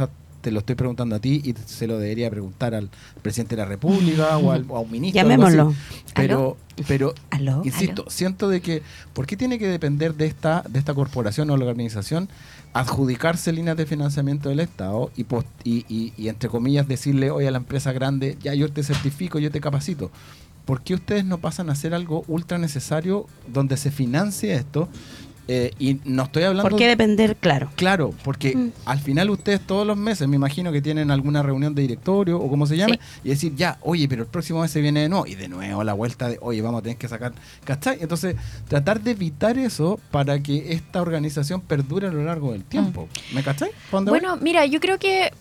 te 0.42 0.52
lo 0.52 0.60
estoy 0.60 0.76
preguntando 0.76 1.16
a 1.16 1.18
ti 1.18 1.40
y 1.44 1.54
se 1.66 1.88
lo 1.88 1.98
debería 1.98 2.30
preguntar 2.30 2.72
al 2.72 2.88
presidente 3.20 3.56
de 3.56 3.62
la 3.62 3.68
República 3.68 4.36
o, 4.38 4.52
al, 4.52 4.64
o 4.68 4.76
a 4.76 4.80
un 4.80 4.90
ministro. 4.92 5.20
Llamémoslo. 5.20 5.74
Pero, 6.14 6.56
pero 6.86 7.14
¿Aló? 7.30 7.62
insisto, 7.64 8.04
siento 8.08 8.48
de 8.48 8.60
que, 8.60 8.80
¿por 9.12 9.26
qué 9.26 9.36
tiene 9.36 9.58
que 9.58 9.66
depender 9.66 10.14
de 10.14 10.26
esta, 10.26 10.62
de 10.68 10.78
esta 10.78 10.94
corporación 10.94 11.50
o 11.50 11.56
la 11.56 11.64
organización 11.64 12.28
adjudicarse 12.80 13.52
líneas 13.52 13.76
de 13.76 13.86
financiamiento 13.86 14.48
del 14.48 14.60
Estado 14.60 15.10
y, 15.16 15.24
pos- 15.24 15.44
y, 15.64 15.84
y- 15.88 16.12
y, 16.16 16.28
entre 16.28 16.48
comillas 16.48 16.86
decirle, 16.86 17.30
oye, 17.30 17.48
a 17.48 17.50
la 17.50 17.58
empresa 17.58 17.92
grande, 17.92 18.36
ya 18.42 18.54
yo 18.54 18.70
te 18.70 18.82
certifico, 18.82 19.38
yo 19.38 19.50
te 19.50 19.60
capacito? 19.60 20.10
¿Por 20.64 20.82
qué 20.82 20.94
ustedes 20.94 21.24
no 21.24 21.38
pasan 21.38 21.68
a 21.68 21.72
hacer 21.72 21.94
algo 21.94 22.24
ultra 22.28 22.58
necesario 22.58 23.26
donde 23.46 23.76
se 23.76 23.90
financie 23.90 24.54
esto? 24.54 24.88
Eh, 25.48 25.70
y 25.78 26.00
no 26.04 26.24
estoy 26.24 26.42
hablando... 26.42 26.68
¿Por 26.68 26.78
qué 26.78 26.88
depender? 26.88 27.36
Claro. 27.36 27.70
Claro, 27.76 28.12
porque 28.24 28.56
Mm. 28.56 28.72
al 28.84 28.98
final 28.98 29.30
ustedes 29.30 29.60
todos 29.60 29.86
los 29.86 29.96
meses, 29.96 30.26
me 30.26 30.34
imagino 30.36 30.72
que 30.72 30.82
tienen 30.82 31.10
alguna 31.10 31.42
reunión 31.42 31.74
de 31.74 31.82
directorio 31.82 32.38
o 32.38 32.48
como 32.48 32.66
se 32.66 32.76
llame, 32.76 32.98
y 33.22 33.28
decir, 33.28 33.54
ya, 33.54 33.78
oye, 33.82 34.08
pero 34.08 34.22
el 34.22 34.28
próximo 34.28 34.60
mes 34.62 34.70
se 34.72 34.80
viene 34.80 35.00
de 35.02 35.08
nuevo, 35.08 35.26
y 35.26 35.34
de 35.36 35.48
nuevo 35.48 35.84
la 35.84 35.92
vuelta 35.92 36.28
de, 36.28 36.38
oye, 36.40 36.62
vamos 36.62 36.80
a 36.80 36.82
tener 36.82 36.96
que 36.98 37.06
sacar, 37.08 37.32
¿cachai? 37.64 37.98
Entonces, 38.00 38.34
tratar 38.66 39.00
de 39.00 39.12
evitar 39.12 39.56
eso 39.56 40.00
para 40.10 40.40
que 40.42 40.72
esta 40.72 41.00
organización 41.00 41.60
perdure 41.60 42.08
a 42.08 42.10
lo 42.10 42.24
largo 42.24 42.52
del 42.52 42.64
tiempo. 42.64 43.08
¿Me 43.32 43.42
cachai? 43.42 43.70
Bueno, 43.92 44.36
mira, 44.38 44.66
yo 44.66 44.80
creo 44.80 44.98
que 44.98 45.32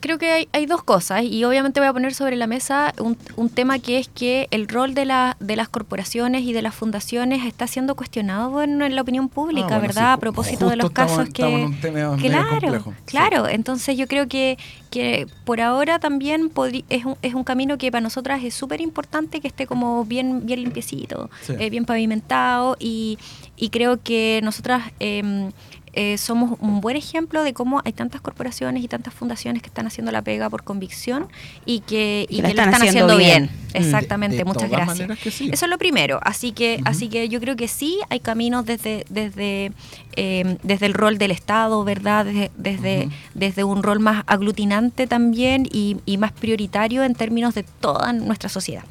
creo 0.00 0.18
que 0.18 0.30
hay, 0.30 0.48
hay 0.52 0.66
dos 0.66 0.82
cosas 0.82 1.22
y 1.24 1.42
obviamente 1.44 1.80
voy 1.80 1.88
a 1.88 1.92
poner 1.92 2.14
sobre 2.14 2.36
la 2.36 2.46
mesa 2.46 2.94
un, 2.98 3.16
un 3.36 3.48
tema 3.48 3.78
que 3.78 3.98
es 3.98 4.08
que 4.08 4.46
el 4.50 4.68
rol 4.68 4.94
de, 4.94 5.04
la, 5.04 5.36
de 5.40 5.56
las 5.56 5.68
corporaciones 5.68 6.42
y 6.42 6.52
de 6.52 6.62
las 6.62 6.74
fundaciones 6.74 7.44
está 7.44 7.66
siendo 7.66 7.94
cuestionado 7.96 8.62
en, 8.62 8.80
en 8.82 8.94
la 8.94 9.02
opinión 9.02 9.28
pública, 9.28 9.66
Ah, 9.66 9.78
bueno, 9.78 9.82
¿verdad? 9.88 10.02
sí, 10.10 10.14
a 10.14 10.16
propósito 10.18 10.68
de 10.68 10.76
los 10.76 10.86
estamos- 10.90 11.12
casos 11.12 11.28
estamos 11.28 11.52
en 11.52 11.58
que... 11.60 11.66
un 11.66 11.80
tema 11.80 12.16
Claro, 12.16 12.48
complejo. 12.60 12.90
Sí. 12.98 13.02
claro. 13.06 13.48
Entonces 13.48 13.96
yo 13.96 14.06
creo 14.06 14.28
que, 14.28 14.58
que 14.90 15.26
por 15.44 15.60
ahora 15.60 15.98
también 15.98 16.50
es, 16.88 17.04
un, 17.04 17.16
es 17.22 17.34
un 17.34 17.44
camino 17.44 17.78
que 17.78 17.90
para 17.90 18.00
nosotras 18.02 18.44
es 18.44 18.54
súper 18.54 18.80
importante 18.80 19.40
que 19.40 19.48
esté 19.48 19.66
como 19.66 20.04
bien, 20.04 20.46
bien 20.46 20.62
limpiecito, 20.62 21.30
Sí. 21.42 21.54
eh, 21.58 21.70
bien 21.70 21.84
pavimentado 21.84 22.76
y, 22.78 23.18
y 23.56 23.70
creo 23.70 24.00
que 24.02 24.40
nosotras 24.42 24.82
em, 25.00 25.50
eh, 25.96 26.16
somos 26.18 26.58
un 26.60 26.80
buen 26.80 26.96
ejemplo 26.96 27.42
de 27.42 27.52
cómo 27.54 27.82
hay 27.84 27.92
tantas 27.92 28.20
corporaciones 28.20 28.84
y 28.84 28.88
tantas 28.88 29.12
fundaciones 29.14 29.62
que 29.62 29.68
están 29.68 29.86
haciendo 29.86 30.12
la 30.12 30.22
pega 30.22 30.48
por 30.48 30.62
convicción 30.62 31.26
y 31.64 31.80
que, 31.80 32.26
y 32.28 32.36
que 32.36 32.42
lo 32.42 32.48
están 32.48 32.66
están 32.72 32.82
haciendo 32.86 33.14
haciendo 33.14 33.16
bien. 33.16 33.50
bien. 33.50 33.72
De- 33.72 33.78
Exactamente, 33.80 34.36
de 34.36 34.44
muchas 34.44 34.70
gracias. 34.70 35.18
que 35.18 35.30
sí. 35.30 35.50
Eso 35.52 35.64
es 35.66 35.70
lo 35.70 35.78
primero. 35.78 36.20
Así 36.22 36.52
que, 36.52 36.80
así 36.84 37.08
que 37.08 37.28
yo 37.28 37.40
creo 37.40 37.56
que 37.56 37.66
sí 37.68 37.98
hay 38.10 38.20
caminos 38.20 38.64
desde, 38.66 39.04
desde, 39.08 39.72
eh, 40.16 40.56
desde 40.62 40.86
el 40.86 40.94
rol 40.94 41.18
del 41.18 41.30
Estado, 41.32 41.82
¿verdad? 41.84 42.24
Desde, 42.24 42.50
desde, 42.56 43.08
desde 43.34 43.64
un 43.64 43.82
rol 43.82 43.98
más 44.00 44.22
aglutinante 44.26 45.06
también 45.06 45.66
y, 45.72 45.96
y 46.06 46.16
más 46.18 46.32
prioritario 46.32 47.02
en 47.04 47.14
términos 47.14 47.54
de 47.54 47.62
toda 47.64 48.12
nuestra 48.12 48.48
sociedad. 48.48 48.84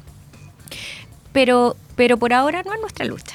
Pero, 1.36 1.76
pero 1.96 2.16
por 2.16 2.32
ahora 2.32 2.62
no 2.62 2.72
es 2.72 2.80
nuestra 2.80 3.04
lucha. 3.04 3.34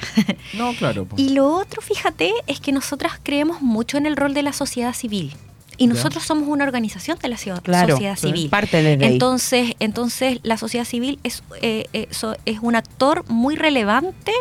No, 0.54 0.74
claro. 0.74 1.06
Y 1.16 1.30
lo 1.30 1.54
otro, 1.54 1.80
fíjate, 1.80 2.32
es 2.48 2.58
que 2.58 2.72
nosotras 2.72 3.12
creemos 3.22 3.62
mucho 3.62 3.96
en 3.96 4.06
el 4.06 4.16
rol 4.16 4.34
de 4.34 4.42
la 4.42 4.52
sociedad 4.52 4.92
civil. 4.92 5.32
Y 5.78 5.86
Ya. 5.86 5.94
nosotros 5.94 6.24
somos 6.24 6.48
una 6.48 6.64
organización 6.64 7.18
de 7.22 7.28
la 7.28 7.36
ciudad- 7.36 7.62
Claro. 7.62 7.94
sociedad 7.94 8.16
civil. 8.16 8.48
Parte 8.50 8.76
ahí. 8.76 8.96
Entonces, 9.00 9.74
entonces 9.80 10.38
la 10.42 10.56
sociedad 10.56 10.84
civil 10.84 11.18
es, 11.22 11.42
eh, 11.60 11.86
eh, 11.92 12.08
so- 12.10 12.36
es 12.46 12.58
un 12.60 12.76
actor 12.76 13.24
muy 13.28 13.56
relevante 13.56 14.32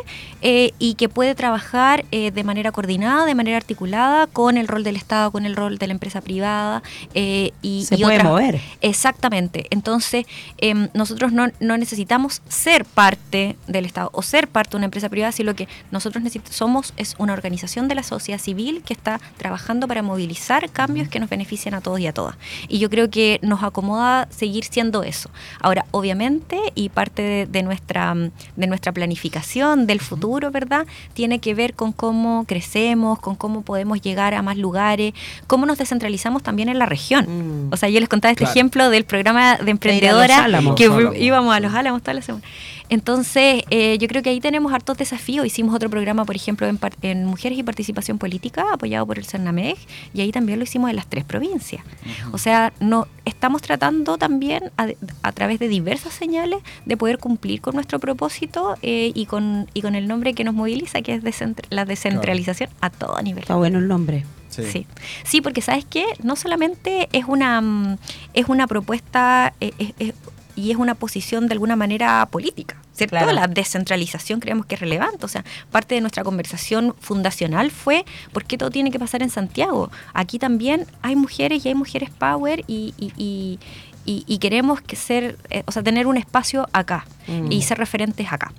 eh, 0.41 0.72
y 0.80 0.96
que 0.96 1.08
puede 1.10 1.36
trabajar 1.36 2.06
eh, 2.12 2.32
de 2.32 2.44
manera 2.44 2.72
coordinada, 2.72 3.26
de 3.26 3.36
manera 3.36 3.58
articulada 3.58 4.28
con 4.28 4.58
el 4.58 4.67
rol 4.67 4.84
del 4.84 4.96
Estado, 4.96 5.32
con 5.32 5.46
el 5.46 5.56
rol 5.56 5.78
de 5.78 5.88
la 5.88 5.94
empresa 5.94 6.22
privada 6.22 6.82
eh, 7.13 7.52
y, 7.62 7.86
Se 7.86 7.96
y 7.96 8.02
puede 8.02 8.15
otras- 8.17 8.28
mover. 8.32 8.62
Exactamente. 8.82 9.67
Entonces, 9.70 10.26
em, 10.58 10.89
nosotros 10.94 11.32
no, 11.32 11.48
no 11.60 11.78
necesitamos 11.78 12.41
ser 12.50 12.86
parte 12.86 13.56
del 13.67 13.86
Estado 13.86 14.10
o 14.13 14.22
ser 14.22 14.48
parte 14.48 14.72
de 14.72 14.78
una 14.78 14.86
empresa 14.86 15.10
privada, 15.10 15.32
sino 15.32 15.56
que 15.56 15.67
nosotros 15.91 16.24
somos 16.50 16.94
es 16.98 17.15
una 17.20 17.34
organización 17.34 17.88
de 17.88 17.96
la 17.96 18.04
sociedad 18.04 18.39
civil 18.39 18.82
que 18.86 18.94
está 18.94 19.20
trabajando 19.38 19.88
para 19.88 20.02
movilizar 20.02 20.70
cambios 20.70 21.08
que 21.08 21.20
nos 21.22 21.30
benefician 21.30 21.74
a 21.74 21.80
todos 21.82 22.00
y 22.02 22.08
a 22.08 22.14
todas. 22.14 22.36
Y 22.68 22.80
yo 22.80 22.90
creo 22.90 23.10
que 23.10 23.40
nos 23.42 23.64
acomoda 23.64 24.28
seguir 24.32 24.66
siendo 24.66 25.04
eso. 25.04 25.30
Ahora, 25.62 25.86
obviamente, 25.92 26.60
y 26.76 26.90
parte 26.90 27.22
de, 27.22 27.46
de 27.46 27.64
nuestra, 27.64 28.14
de 28.58 28.68
nuestra 28.68 28.92
planificación 28.92 29.88
del 29.88 30.02
futuro, 30.02 30.52
¿verdad? 30.52 30.86
Tiene 31.14 31.40
que 31.40 31.54
ver 31.54 31.74
con 31.74 31.94
cómo 31.94 32.44
crecemos, 32.46 33.20
con 33.20 33.36
cómo 33.36 33.62
podemos 33.62 34.02
llegar 34.02 34.34
a 34.34 34.42
más 34.42 34.58
lugares, 34.58 35.14
cómo 35.48 35.66
nos 35.66 35.78
descentralizamos 35.78 36.44
también 36.44 36.68
en 36.68 36.78
la 36.80 36.86
región. 36.86 37.68
Mm. 37.70 37.74
O 37.74 37.78
sea, 37.78 37.88
yo 37.90 38.00
les 38.00 38.10
contaba 38.10 38.32
este 38.32 38.42
Claro. 38.44 38.52
ejemplo 38.54 38.90
del 38.90 39.06
programa 39.06 39.58
de 39.58 39.70
emprendedora 39.72 40.44
Álamos. 40.44 40.76
que 40.76 40.86
Álamos. 40.86 41.16
íbamos 41.18 41.56
a 41.56 41.60
los 41.60 41.74
Álamos 41.74 42.02
toda 42.02 42.16
la 42.16 42.22
semana. 42.22 42.44
Entonces, 42.90 43.64
eh, 43.70 43.98
yo 44.00 44.08
creo 44.10 44.22
que 44.22 44.32
ahí 44.32 44.42
tenemos 44.42 44.74
hartos 44.74 44.98
desafíos. 44.98 45.46
Hicimos 45.46 45.74
otro 45.74 45.90
programa, 45.90 46.26
por 46.26 46.36
ejemplo, 46.36 46.68
en 47.02 47.24
Mujeres 47.26 47.58
y 47.58 47.64
Participación 47.64 48.18
Política, 48.18 48.66
apoyado 48.74 49.06
por 49.06 49.18
el 49.18 49.26
CERNAMEG, 49.26 49.78
y 50.14 50.20
ahí 50.20 50.32
también 50.34 50.60
lo 50.60 50.64
hicimos 50.64 50.90
en 50.90 50.98
las 50.98 51.06
tres 51.12 51.24
provincias. 51.26 51.84
O 52.32 52.39
sea, 52.39 52.74
no 52.80 53.08
estamos 53.26 53.62
tratando 53.62 54.17
también 54.17 54.71
a, 54.78 54.88
a 55.21 55.32
través 55.34 55.60
de 55.60 55.67
diversas 55.67 56.13
señales 56.13 56.60
de 56.88 56.97
poder 56.97 57.19
cumplir 57.19 57.62
con 57.62 57.76
nuestro 57.76 58.00
propósito 58.00 58.76
eh, 58.82 59.12
y, 59.13 59.28
con, 59.28 59.67
y 59.76 59.82
con 59.84 59.93
el 59.93 60.08
nombre 60.08 60.34
que 60.34 60.43
nos 60.43 60.56
moviliza, 60.56 61.04
que 61.04 61.13
es 61.13 61.24
descentra- 61.24 61.67
la 61.69 61.86
descentralización 61.86 62.69
a 62.82 62.89
todo 62.89 63.21
nivel. 63.21 63.43
Está 63.43 63.56
bueno 63.56 63.78
el 63.78 63.88
nombre. 63.88 64.26
Sí. 64.50 64.63
Sí. 64.69 64.88
sí, 65.24 65.39
porque 65.41 65.62
sabes 65.62 65.86
qué, 65.86 66.04
no 66.24 66.36
solamente 66.36 67.08
es 67.13 67.26
una 67.28 67.62
mm, 67.62 67.97
es 68.34 68.50
una 68.50 68.65
propuesta 68.67 69.54
eh, 69.62 69.71
es- 69.78 69.93
es- 70.00 70.13
y 70.56 70.71
es 70.71 70.78
una 70.78 70.95
posición 70.95 71.47
de 71.47 71.54
alguna 71.54 71.76
manera 71.78 72.28
política, 72.30 72.76
¿cierto? 73.10 73.26
Claro. 73.26 73.32
La 73.34 73.48
descentralización 73.48 74.40
creemos 74.40 74.66
que 74.66 74.76
es 74.76 74.82
relevante, 74.82 75.26
o 75.26 75.30
sea, 75.30 75.44
parte 75.72 75.96
de 75.96 76.02
nuestra 76.02 76.24
conversación 76.24 76.96
fundacional 77.00 77.72
fue 77.72 78.06
por 78.32 78.46
qué 78.46 78.58
todo 78.58 78.70
tiene 78.70 78.92
que 78.92 79.00
pasar 79.00 79.22
en 79.24 79.30
Santiago. 79.30 79.90
Aquí 80.14 80.40
también 80.40 80.86
hay 81.02 81.16
mujeres 81.16 81.66
y 81.66 81.70
hay 81.70 81.76
mujeres 81.76 82.10
power 82.10 82.64
y, 82.68 82.94
y- 83.00 83.12
y- 83.18 83.60
y- 84.06 84.24
y 84.28 84.38
queremos 84.40 84.82
que 84.82 84.96
ser, 84.96 85.38
eh, 85.50 85.64
o 85.68 85.72
sea, 85.72 85.84
tener 85.84 86.08
un 86.08 86.18
espacio 86.18 86.68
acá 86.74 87.06
Mm. 87.28 87.52
y 87.52 87.62
ser 87.62 87.78
referentes 87.78 88.32
acá. 88.32 88.52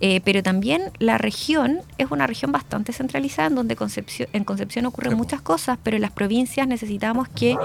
Eh, 0.00 0.20
pero 0.24 0.42
también 0.42 0.82
la 0.98 1.18
región 1.18 1.80
es 1.98 2.10
una 2.10 2.26
región 2.26 2.50
bastante 2.52 2.92
centralizada 2.92 3.48
en 3.48 3.54
donde 3.56 3.76
Concepción, 3.76 4.28
en 4.32 4.44
Concepción 4.44 4.86
ocurren 4.86 5.12
Sí, 5.12 5.16
muchas 5.16 5.40
cosas, 5.42 5.78
pero 5.82 5.96
en 5.96 6.02
las 6.02 6.12
provincias 6.12 6.66
necesitamos 6.66 7.28
que, 7.28 7.56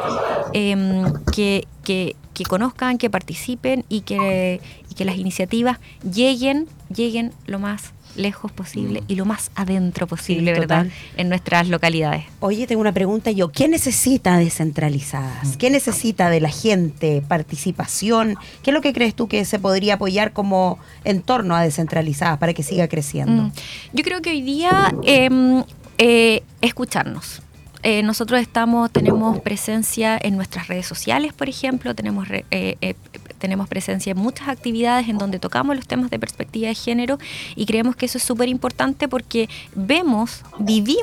em, 0.53 1.03
que, 1.33 1.67
que- 1.83 2.15
que 2.33 2.43
conozcan, 2.45 2.97
que 2.97 3.09
participen 3.09 3.83
y 3.89 4.01
que, 4.01 4.61
y 4.89 4.93
que 4.95 5.05
las 5.05 5.17
iniciativas 5.17 5.79
lleguen, 6.03 6.67
lleguen 6.93 7.33
lo 7.45 7.59
más 7.59 7.93
lejos 8.15 8.51
posible 8.51 9.01
Mm. 9.01 9.05
y 9.07 9.15
lo 9.15 9.25
más 9.25 9.51
adentro 9.55 10.07
posible, 10.07 10.53
Sí, 10.53 10.59
¿verdad? 10.59 10.83
total. 10.85 10.91
En 11.17 11.29
nuestras 11.29 11.67
localidades. 11.69 12.25
Oye, 12.39 12.67
tengo 12.67 12.81
una 12.81 12.91
pregunta 12.93 13.31
yo. 13.31 13.51
¿Qué 13.51 13.67
necesita 13.67 14.37
descentralizadas? 14.37 15.57
¿Qué 15.57 15.69
necesita 15.69 16.29
de 16.29 16.39
la 16.41 16.49
gente? 16.49 17.21
¿Participación? 17.27 18.35
¿Qué 18.63 18.71
es 18.71 18.73
lo 18.73 18.81
que 18.81 18.93
crees 18.93 19.15
tú 19.15 19.27
que 19.27 19.45
se 19.45 19.59
podría 19.59 19.95
apoyar 19.95 20.33
como 20.33 20.79
entorno 21.03 21.55
a 21.55 21.61
descentralizadas 21.63 22.37
para 22.37 22.53
que 22.53 22.63
siga 22.63 22.87
creciendo? 22.87 23.43
Mm. 23.43 23.51
Yo 23.93 24.03
creo 24.03 24.21
que 24.21 24.31
hoy 24.31 24.41
día 24.41 24.93
em, 25.03 25.63
eh, 25.97 26.43
escucharnos. 26.61 27.41
Eh, 27.83 28.03
nosotros 28.03 28.39
estamos, 28.39 28.91
tenemos 28.91 29.39
presencia 29.39 30.17
en 30.21 30.35
nuestras 30.35 30.67
redes 30.67 30.85
sociales, 30.85 31.33
por 31.33 31.49
ejemplo, 31.49 31.95
tenemos, 31.95 32.27
re- 32.27 32.45
eh, 32.51 32.75
eh, 32.81 32.93
tenemos 33.41 33.67
presencia 33.67 34.11
en 34.11 34.17
muchas 34.17 34.47
actividades 34.47 35.09
en 35.09 35.17
donde 35.17 35.39
tocamos 35.39 35.75
los 35.75 35.85
temas 35.87 36.09
de 36.09 36.19
perspectiva 36.19 36.69
de 36.69 36.75
género 36.75 37.19
y 37.57 37.65
creemos 37.65 37.97
que 37.97 38.05
eso 38.05 38.17
es 38.17 38.23
súper 38.23 38.47
importante 38.47 39.09
porque 39.09 39.49
vemos, 39.75 40.43
vivimos 40.59 41.01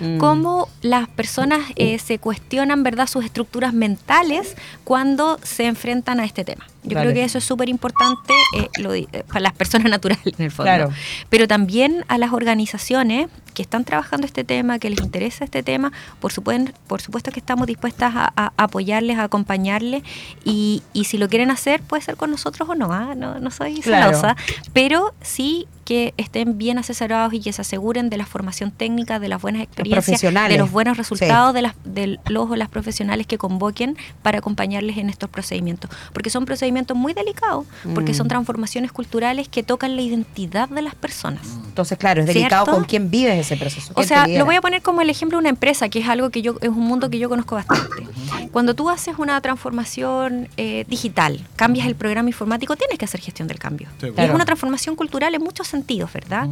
Mm. 0.00 0.18
cómo 0.18 0.68
las 0.80 1.08
personas 1.08 1.60
eh, 1.76 1.98
se 1.98 2.18
cuestionan, 2.18 2.82
¿verdad?, 2.82 3.06
sus 3.06 3.24
estructuras 3.24 3.72
mentales 3.74 4.56
cuando 4.84 5.38
se 5.42 5.66
enfrentan 5.66 6.20
a 6.20 6.24
este 6.24 6.44
tema. 6.44 6.64
Yo 6.84 6.98
creo 6.98 7.14
que 7.14 7.22
eso 7.24 7.38
es 7.38 7.44
súper 7.44 7.68
importante 7.68 8.32
eh, 8.56 8.68
eh, 9.12 9.22
para 9.28 9.40
las 9.40 9.52
personas 9.52 9.88
naturales, 9.90 10.26
en 10.38 10.44
el 10.44 10.50
fondo 10.50 10.64
Claro. 10.68 10.90
pero 11.30 11.46
también 11.46 12.04
a 12.08 12.18
las 12.18 12.32
organizaciones 12.32 13.28
que 13.54 13.62
están 13.62 13.84
trabajando 13.84 14.26
este 14.26 14.44
tema, 14.44 14.78
que 14.78 14.88
les 14.90 15.00
interesa 15.00 15.44
este 15.44 15.62
tema, 15.62 15.92
por 16.20 16.32
supuesto, 16.32 16.72
por 16.86 17.00
supuesto 17.02 17.30
que 17.30 17.38
estamos 17.40 17.66
dispuestas 17.66 18.12
a, 18.16 18.32
a 18.34 18.52
apoyarles, 18.56 19.18
a 19.18 19.24
acompañarles 19.24 20.02
y, 20.44 20.82
y 20.92 21.04
si 21.04 21.18
lo 21.18 21.28
quieren 21.28 21.50
hacer 21.50 21.82
puede 21.82 22.02
ser 22.02 22.16
con 22.16 22.30
nosotros 22.30 22.68
o 22.68 22.74
no, 22.74 22.92
¿ah? 22.92 23.14
no, 23.14 23.38
no 23.38 23.50
soy 23.50 23.80
Claro. 23.80 24.06
celosa, 24.16 24.36
pero 24.72 25.14
sí 25.20 25.66
que 25.84 26.14
estén 26.16 26.58
bien 26.58 26.78
asesorados 26.78 27.32
y 27.34 27.40
que 27.40 27.52
se 27.52 27.62
aseguren 27.62 28.10
de 28.10 28.16
la 28.16 28.26
formación 28.26 28.70
técnica, 28.70 29.18
de 29.18 29.28
las 29.28 29.42
buenas 29.42 29.62
experiencias, 29.62 30.20
de 30.20 30.58
los 30.58 30.70
buenos 30.70 30.96
resultados 30.96 31.54
de, 31.54 31.62
las, 31.62 31.74
de 31.84 32.18
los 32.28 32.50
o 32.50 32.56
las 32.56 32.68
profesionales 32.68 33.26
que 33.26 33.38
convoquen 33.38 33.96
para 34.22 34.38
acompañarles 34.38 34.96
en 34.98 35.08
estos 35.08 35.28
procedimientos, 35.30 35.90
porque 36.12 36.30
son 36.30 36.44
procedimientos 36.44 36.96
muy 36.96 37.12
delicados, 37.14 37.66
porque 37.94 38.12
Mm. 38.12 38.16
son 38.16 38.28
transformaciones 38.28 38.92
culturales 38.92 39.48
que 39.48 39.62
tocan 39.62 39.96
la 39.96 40.02
identidad 40.02 40.68
de 40.68 40.82
las 40.82 40.94
personas. 40.94 41.42
Entonces, 41.66 41.96
claro, 41.98 42.20
es 42.20 42.26
delicado 42.26 42.64
¿Cierto? 42.64 42.78
con 42.80 42.84
quién 42.84 43.10
vives 43.10 43.38
ese 43.38 43.56
proceso. 43.56 43.92
O 43.96 44.02
sea, 44.02 44.26
lo 44.26 44.44
voy 44.44 44.56
a 44.56 44.60
poner 44.60 44.82
como 44.82 45.00
el 45.00 45.10
ejemplo 45.10 45.38
de 45.38 45.40
una 45.40 45.48
empresa, 45.48 45.88
que 45.88 46.00
es 46.00 46.08
algo 46.08 46.30
que 46.30 46.42
yo, 46.42 46.56
es 46.60 46.68
un 46.68 46.80
mundo 46.80 47.08
que 47.10 47.18
yo 47.18 47.28
conozco 47.28 47.54
bastante. 47.54 48.06
Cuando 48.52 48.74
tú 48.74 48.90
haces 48.90 49.14
una 49.18 49.40
transformación 49.40 50.48
eh, 50.56 50.84
digital, 50.88 51.40
cambias 51.56 51.86
el 51.86 51.94
programa 51.94 52.28
informático, 52.28 52.76
tienes 52.76 52.98
que 52.98 53.04
hacer 53.04 53.20
gestión 53.20 53.48
del 53.48 53.58
cambio. 53.58 53.88
Sí, 54.00 54.08
Y 54.16 54.20
es 54.20 54.30
una 54.30 54.44
transformación 54.44 54.96
cultural 54.96 55.34
en 55.34 55.42
muchos 55.42 55.71
sentidos, 55.72 56.12
¿verdad? 56.12 56.48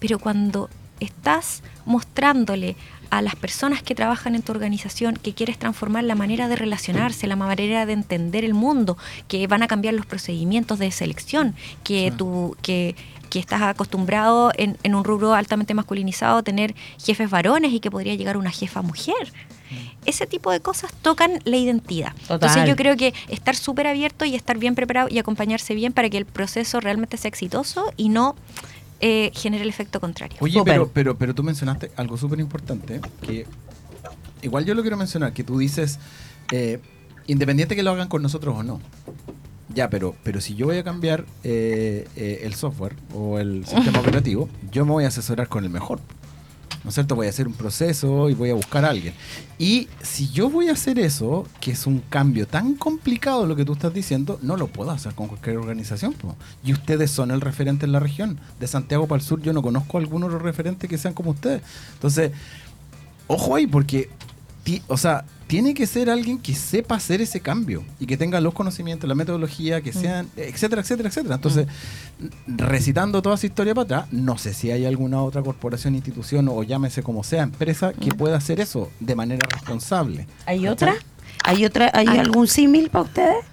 Pero 0.00 0.18
cuando 0.18 0.70
estás 1.00 1.62
mostrándole 1.84 2.76
a 3.10 3.20
las 3.20 3.36
personas 3.36 3.82
que 3.82 3.94
trabajan 3.94 4.34
en 4.34 4.42
tu 4.42 4.52
organización 4.52 5.16
que 5.16 5.34
quieres 5.34 5.58
transformar 5.58 6.04
la 6.04 6.14
manera 6.14 6.48
de 6.48 6.56
relacionarse, 6.56 7.26
la 7.26 7.36
manera 7.36 7.84
de 7.84 7.92
entender 7.92 8.42
el 8.44 8.54
mundo, 8.54 8.96
que 9.28 9.46
van 9.46 9.62
a 9.62 9.66
cambiar 9.68 9.92
los 9.94 10.06
procedimientos 10.06 10.78
de 10.78 10.90
selección, 10.90 11.54
que 11.84 12.08
Sí. 12.10 12.16
tú, 12.16 12.56
que, 12.62 12.94
que 13.28 13.38
estás 13.38 13.60
acostumbrado 13.62 14.50
en, 14.56 14.78
en 14.82 14.94
un 14.94 15.04
rubro 15.04 15.34
altamente 15.34 15.74
masculinizado 15.74 16.38
a 16.38 16.42
tener 16.42 16.74
jefes 16.98 17.28
varones 17.28 17.72
y 17.72 17.80
que 17.80 17.90
podría 17.90 18.14
llegar 18.14 18.36
una 18.38 18.50
jefa 18.50 18.80
mujer. 18.80 19.32
Ese 20.04 20.26
tipo 20.26 20.50
de 20.50 20.60
cosas 20.60 20.92
tocan 21.02 21.38
la 21.44 21.56
identidad. 21.56 22.12
Total. 22.22 22.34
Entonces 22.34 22.68
yo 22.68 22.76
creo 22.76 22.96
que 22.96 23.14
estar 23.28 23.56
súper 23.56 23.86
abierto 23.86 24.24
y 24.24 24.34
estar 24.34 24.58
bien 24.58 24.74
preparado 24.74 25.08
y 25.10 25.18
acompañarse 25.18 25.74
bien 25.74 25.92
para 25.92 26.10
que 26.10 26.18
el 26.18 26.26
proceso 26.26 26.80
realmente 26.80 27.16
sea 27.16 27.28
exitoso 27.28 27.92
y 27.96 28.08
no 28.08 28.36
eh, 29.00 29.30
genere 29.34 29.62
el 29.64 29.68
efecto 29.68 30.00
contrario. 30.00 30.38
Oye, 30.40 30.62
pero, 30.64 30.88
pero, 30.88 31.16
pero 31.16 31.34
tú 31.34 31.42
mencionaste 31.42 31.90
algo 31.96 32.16
súper 32.16 32.40
importante, 32.40 33.00
que 33.20 33.46
igual 34.42 34.64
yo 34.64 34.74
lo 34.74 34.82
quiero 34.82 34.96
mencionar, 34.96 35.32
que 35.32 35.44
tú 35.44 35.58
dices, 35.58 35.98
eh, 36.50 36.80
independiente 37.26 37.74
que 37.74 37.82
lo 37.82 37.90
hagan 37.90 38.08
con 38.08 38.22
nosotros 38.22 38.54
o 38.56 38.62
no. 38.62 38.80
Ya, 39.74 39.88
pero, 39.88 40.14
pero 40.22 40.40
si 40.40 40.54
yo 40.54 40.66
voy 40.66 40.78
a 40.78 40.84
cambiar 40.84 41.24
eh, 41.44 42.06
eh, 42.16 42.40
el 42.44 42.54
software 42.54 42.94
o 43.14 43.38
el 43.38 43.64
sistema 43.66 44.00
operativo, 44.00 44.48
yo 44.70 44.84
me 44.84 44.92
voy 44.92 45.04
a 45.04 45.08
asesorar 45.08 45.48
con 45.48 45.64
el 45.64 45.70
mejor. 45.70 46.00
¿No 46.84 46.88
es 46.88 46.94
cierto? 46.94 47.14
Voy 47.14 47.28
a 47.28 47.30
hacer 47.30 47.46
un 47.46 47.54
proceso 47.54 48.28
y 48.28 48.34
voy 48.34 48.50
a 48.50 48.54
buscar 48.54 48.84
a 48.84 48.90
alguien. 48.90 49.14
Y 49.58 49.88
si 50.02 50.28
yo 50.30 50.50
voy 50.50 50.68
a 50.68 50.72
hacer 50.72 50.98
eso, 50.98 51.46
que 51.60 51.70
es 51.70 51.86
un 51.86 52.00
cambio 52.00 52.46
tan 52.48 52.74
complicado 52.74 53.46
lo 53.46 53.54
que 53.54 53.64
tú 53.64 53.74
estás 53.74 53.94
diciendo, 53.94 54.38
no 54.42 54.56
lo 54.56 54.66
puedo 54.66 54.90
hacer 54.90 55.14
con 55.14 55.28
cualquier 55.28 55.58
organización. 55.58 56.14
Y 56.64 56.72
ustedes 56.72 57.10
son 57.12 57.30
el 57.30 57.40
referente 57.40 57.86
en 57.86 57.92
la 57.92 58.00
región. 58.00 58.40
De 58.58 58.66
Santiago 58.66 59.06
para 59.06 59.20
el 59.20 59.26
sur 59.26 59.40
yo 59.42 59.52
no 59.52 59.62
conozco 59.62 59.98
algún 59.98 60.24
otro 60.24 60.40
referente 60.40 60.88
que 60.88 60.98
sean 60.98 61.14
como 61.14 61.30
ustedes. 61.30 61.62
Entonces, 61.94 62.32
ojo 63.28 63.54
ahí, 63.54 63.66
porque, 63.68 64.10
ti- 64.64 64.82
o 64.88 64.96
sea, 64.96 65.24
tiene 65.52 65.74
que 65.74 65.86
ser 65.86 66.08
alguien 66.08 66.38
que 66.38 66.54
sepa 66.54 66.94
hacer 66.94 67.20
ese 67.20 67.40
cambio 67.40 67.84
y 68.00 68.06
que 68.06 68.16
tenga 68.16 68.40
los 68.40 68.54
conocimientos, 68.54 69.06
la 69.06 69.14
metodología, 69.14 69.82
que 69.82 69.92
sean, 69.92 70.26
etcétera, 70.34 70.80
etcétera, 70.80 71.10
etcétera. 71.10 71.34
Entonces, 71.34 71.66
recitando 72.46 73.20
toda 73.20 73.34
esa 73.34 73.44
historia 73.48 73.74
para 73.74 73.84
atrás, 73.84 74.06
no 74.12 74.38
sé 74.38 74.54
si 74.54 74.70
hay 74.70 74.86
alguna 74.86 75.22
otra 75.22 75.42
corporación, 75.42 75.94
institución 75.94 76.48
o 76.48 76.62
llámese 76.62 77.02
como 77.02 77.22
sea, 77.22 77.42
empresa 77.42 77.92
que 77.92 78.12
pueda 78.12 78.38
hacer 78.38 78.60
eso 78.60 78.90
de 78.98 79.14
manera 79.14 79.46
responsable. 79.52 80.26
¿Hay 80.46 80.66
otra? 80.68 80.94
¿Hay 81.44 81.66
otra? 81.66 81.90
¿Hay 81.92 82.06
Hay. 82.08 82.16
algún 82.16 82.48
símil 82.48 82.88
para 82.88 83.04
ustedes? 83.04 83.44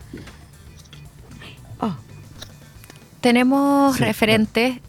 Oh, 1.81 1.93
Tenemos 3.19 3.97
Sí, 3.97 4.05
referentes. 4.05 4.79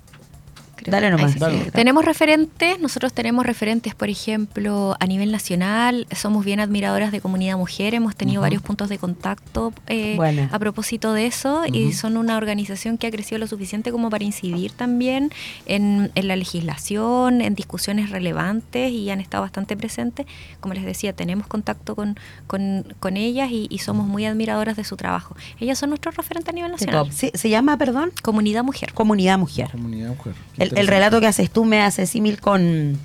Creo- 0.81 0.93
dale 0.93 1.11
nomás. 1.11 1.33
sí. 1.33 1.39
Dale. 1.39 1.65
Sí, 1.65 1.71
Tenemos 1.71 2.05
referentes, 2.05 2.81
nosotros 2.81 3.13
tenemos 3.13 3.47
referentes, 3.47 3.95
por 3.95 4.09
ejemplo, 4.09 4.97
a 5.01 5.07
nivel 5.07 5.31
nacional, 5.33 6.07
somos 6.15 6.45
bien 6.45 6.61
admiradoras 6.61 7.13
de 7.13 7.21
Comunidad 7.21 7.57
Mujer, 7.57 7.95
hemos 7.95 8.17
tenido 8.17 8.41
varios 8.43 8.63
puntos 8.63 8.89
de 8.89 8.99
contacto 8.99 9.73
eh, 9.87 10.17
a 10.53 10.59
propósito 10.59 11.13
de 11.13 11.27
eso 11.27 11.63
y 11.73 11.93
son 11.93 12.17
una 12.17 12.37
organización 12.37 12.99
que 12.99 13.07
ha 13.07 13.11
crecido 13.11 13.39
lo 13.39 13.47
suficiente 13.47 13.91
como 13.93 14.11
para 14.11 14.25
incidir 14.25 14.73
también 14.73 15.31
en, 15.67 16.11
en 16.15 16.29
la 16.29 16.37
legislación, 16.37 17.41
en 17.41 17.55
discusiones 17.55 18.11
relevantes 18.11 18.93
y 18.93 19.11
han 19.11 19.21
estado 19.21 19.43
bastante 19.43 19.77
presentes. 19.77 20.27
Como 20.61 20.75
les 20.75 20.85
decía, 20.85 21.13
tenemos 21.13 21.47
contacto 21.47 21.95
con, 21.95 22.17
con, 22.47 22.85
con 23.01 23.17
ellas 23.17 23.51
y, 23.51 23.67
y 23.71 23.79
somos 23.79 24.07
muy 24.07 24.25
admiradoras 24.27 24.77
de 24.77 24.85
su 24.85 24.97
trabajo. 24.97 25.37
Ellas 25.59 25.79
son 25.79 25.91
nuestros 25.91 26.17
referentes 26.17 26.49
a 26.51 26.55
nivel 26.55 26.71
nacional. 26.71 27.13
Sí, 27.13 27.31
se 27.35 27.49
llama, 27.49 27.77
perdón, 27.77 28.13
Comunidad 28.23 28.65
Mujer. 28.65 28.93
Comunidad 28.95 29.39
Mujer. 29.39 29.69
Comunidad 29.71 30.09
mujer. 30.11 30.35
El, 30.75 30.87
relato 30.87 31.21
que 31.21 31.27
haces 31.27 31.51
tú 31.51 31.65
me 31.65 31.83
hace 31.83 32.07
símil 32.07 32.41
con... 32.41 32.99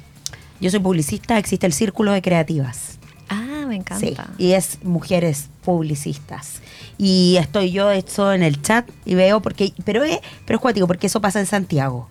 Yo 0.61 0.69
soy 0.71 0.79
publicista, 0.79 1.37
existe 1.37 1.65
el 1.65 1.73
Círculo 1.73 2.11
de 2.11 2.21
Creativas. 2.21 2.97
Ah, 3.29 3.65
me 3.67 3.75
encanta. 3.75 3.99
Sí, 4.05 4.15
y 4.37 4.51
es 4.53 4.79
mujeres 4.83 5.49
publicistas. 5.63 6.61
Y 6.97 7.37
estoy 7.39 7.71
yo 7.71 7.91
hecho 7.91 8.31
en 8.31 8.43
el 8.43 8.61
chat 8.61 8.89
y 9.03 9.15
veo 9.15 9.41
porque 9.41 9.73
pero 9.83 10.03
es 10.03 10.19
pero 10.45 10.57
es 10.57 10.61
cuático 10.61 10.87
porque 10.87 11.07
eso 11.07 11.19
pasa 11.19 11.39
en 11.39 11.45
Santiago. 11.45 12.07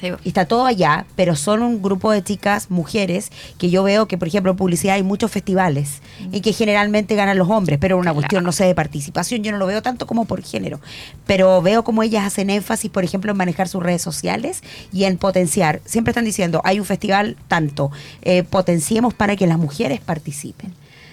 Sí. 0.00 0.08
Y 0.24 0.28
está 0.28 0.46
todo 0.46 0.66
allá, 0.66 1.06
pero 1.14 1.36
son 1.36 1.62
un 1.62 1.80
grupo 1.80 2.10
de 2.10 2.24
chicas, 2.24 2.70
mujeres, 2.70 3.30
que 3.58 3.70
yo 3.70 3.82
veo 3.84 4.08
que, 4.08 4.18
por 4.18 4.26
ejemplo, 4.28 4.50
en 4.50 4.56
publicidad 4.56 4.96
hay 4.96 5.02
muchos 5.04 5.30
festivales 5.30 6.00
y 6.32 6.40
que 6.40 6.52
generalmente 6.52 7.14
ganan 7.14 7.38
los 7.38 7.48
hombres, 7.48 7.78
pero 7.80 7.96
una 7.98 8.12
cuestión, 8.12 8.40
Claro. 8.40 8.46
no 8.46 8.52
sé, 8.52 8.64
de 8.64 8.74
participación, 8.74 9.42
yo 9.42 9.52
no 9.52 9.58
lo 9.58 9.66
veo 9.66 9.80
tanto 9.82 10.06
como 10.06 10.24
por 10.24 10.42
género. 10.42 10.80
Pero 11.26 11.62
veo 11.62 11.84
como 11.84 12.02
ellas 12.02 12.24
hacen 12.26 12.50
énfasis, 12.50 12.90
por 12.90 13.04
ejemplo, 13.04 13.30
en 13.30 13.36
manejar 13.38 13.68
sus 13.68 13.82
redes 13.82 14.02
sociales 14.02 14.62
y 14.92 15.04
en 15.04 15.18
potenciar. 15.18 15.80
Siempre 15.84 16.10
están 16.10 16.24
diciendo, 16.24 16.60
hay 16.64 16.80
un 16.80 16.84
festival 16.86 17.36
tanto, 17.46 17.90
eh, 18.22 18.42
potenciemos 18.42 19.14
para 19.14 19.36
que 19.36 19.46
las 19.46 19.58
mujeres 19.58 20.00
participen. 20.00 20.72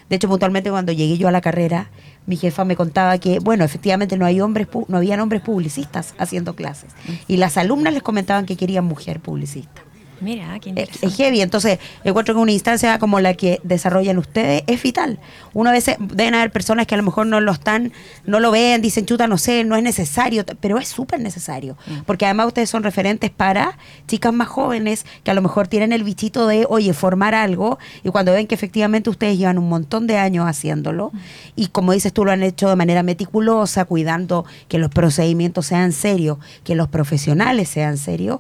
De 0.10 0.16
hecho, 0.16 0.28
puntualmente 0.28 0.72
cuando 0.72 0.92
llegué 0.92 1.20
yo 1.20 1.28
a 1.28 1.32
la 1.32 1.42
carrera, 1.42 1.90
mi 2.30 2.38
jefa 2.38 2.64
me 2.64 2.76
contaba 2.76 3.18
que, 3.18 3.40
bueno, 3.40 3.64
efectivamente 3.64 4.16
no 4.16 4.24
hay 4.24 4.40
hombres, 4.40 4.68
no 4.88 4.98
habían 4.98 5.20
hombres 5.20 5.42
publicistas 5.42 6.14
haciendo 6.20 6.56
clases. 6.56 6.92
Y 7.28 7.38
las 7.38 7.58
alumnas 7.58 7.92
les 7.92 8.04
comentaban 8.04 8.46
que 8.46 8.56
querían 8.56 8.86
mujer 8.86 9.20
publicista. 9.20 9.82
Mira, 10.22 10.60
qué 10.60 10.70
Es, 10.70 10.76
interesante. 10.78 11.08
es 11.08 11.16
heavy, 11.16 11.42
entonces 11.42 11.80
encuentro 12.04 12.34
que 12.36 12.42
una 12.42 12.52
instancia 12.52 13.00
como 13.00 13.20
la 13.20 13.34
que 13.34 13.60
desarrollan 13.64 14.18
ustedes 14.18 14.64
es 14.68 14.82
vital. 14.82 15.20
Uno 15.54 15.70
a 15.70 15.74
veces 15.74 15.98
deben 16.00 16.36
haber 16.36 16.52
personas 16.52 16.88
que 16.88 16.96
a 16.96 16.98
lo 16.98 17.04
mejor 17.04 17.26
no 17.28 17.40
lo 17.42 17.52
están, 17.52 17.92
no 18.26 18.40
lo 18.40 18.52
ven, 18.52 18.82
dicen 18.82 19.06
chuta, 19.06 19.28
no 19.28 19.38
sé, 19.38 19.64
no 19.64 19.76
es 19.76 19.84
necesario, 19.84 20.46
pero 20.60 20.78
es 20.78 20.88
súper 20.88 21.20
necesario, 21.20 21.78
porque 22.06 22.26
además 22.26 22.48
ustedes 22.48 22.70
son 22.70 22.84
referentes 22.84 23.30
para 23.30 23.78
chicas 24.08 24.34
más 24.34 24.48
jóvenes 24.48 25.06
que 25.24 25.32
a 25.32 25.34
lo 25.34 25.42
mejor 25.42 25.68
tienen 25.68 25.92
el 25.92 26.04
bichito 26.04 26.48
de, 26.48 26.66
oye, 26.70 26.94
formar 26.94 27.36
algo, 27.36 27.80
y 28.04 28.10
cuando 28.10 28.32
ven 28.34 28.48
que 28.48 28.56
efectivamente 28.56 29.10
ustedes 29.10 29.38
llevan 29.38 29.58
un 29.58 29.70
montón 29.70 30.08
de 30.08 30.18
años 30.18 30.46
haciéndolo, 30.48 31.12
y 31.56 31.68
como 31.68 31.94
dices 31.94 32.14
tú, 32.14 32.26
lo 32.26 32.32
han 32.32 32.44
hecho 32.44 32.70
de 32.70 32.76
manera 32.76 33.04
meticulosa, 33.04 33.86
cuidando 33.86 34.46
que 34.68 34.78
los 34.78 34.90
procedimientos 34.90 35.66
sean 35.68 35.92
serios, 35.92 36.38
que 36.64 36.76
los 36.76 36.88
profesionales 36.88 37.70
sean 37.70 37.98
serios, 37.98 38.40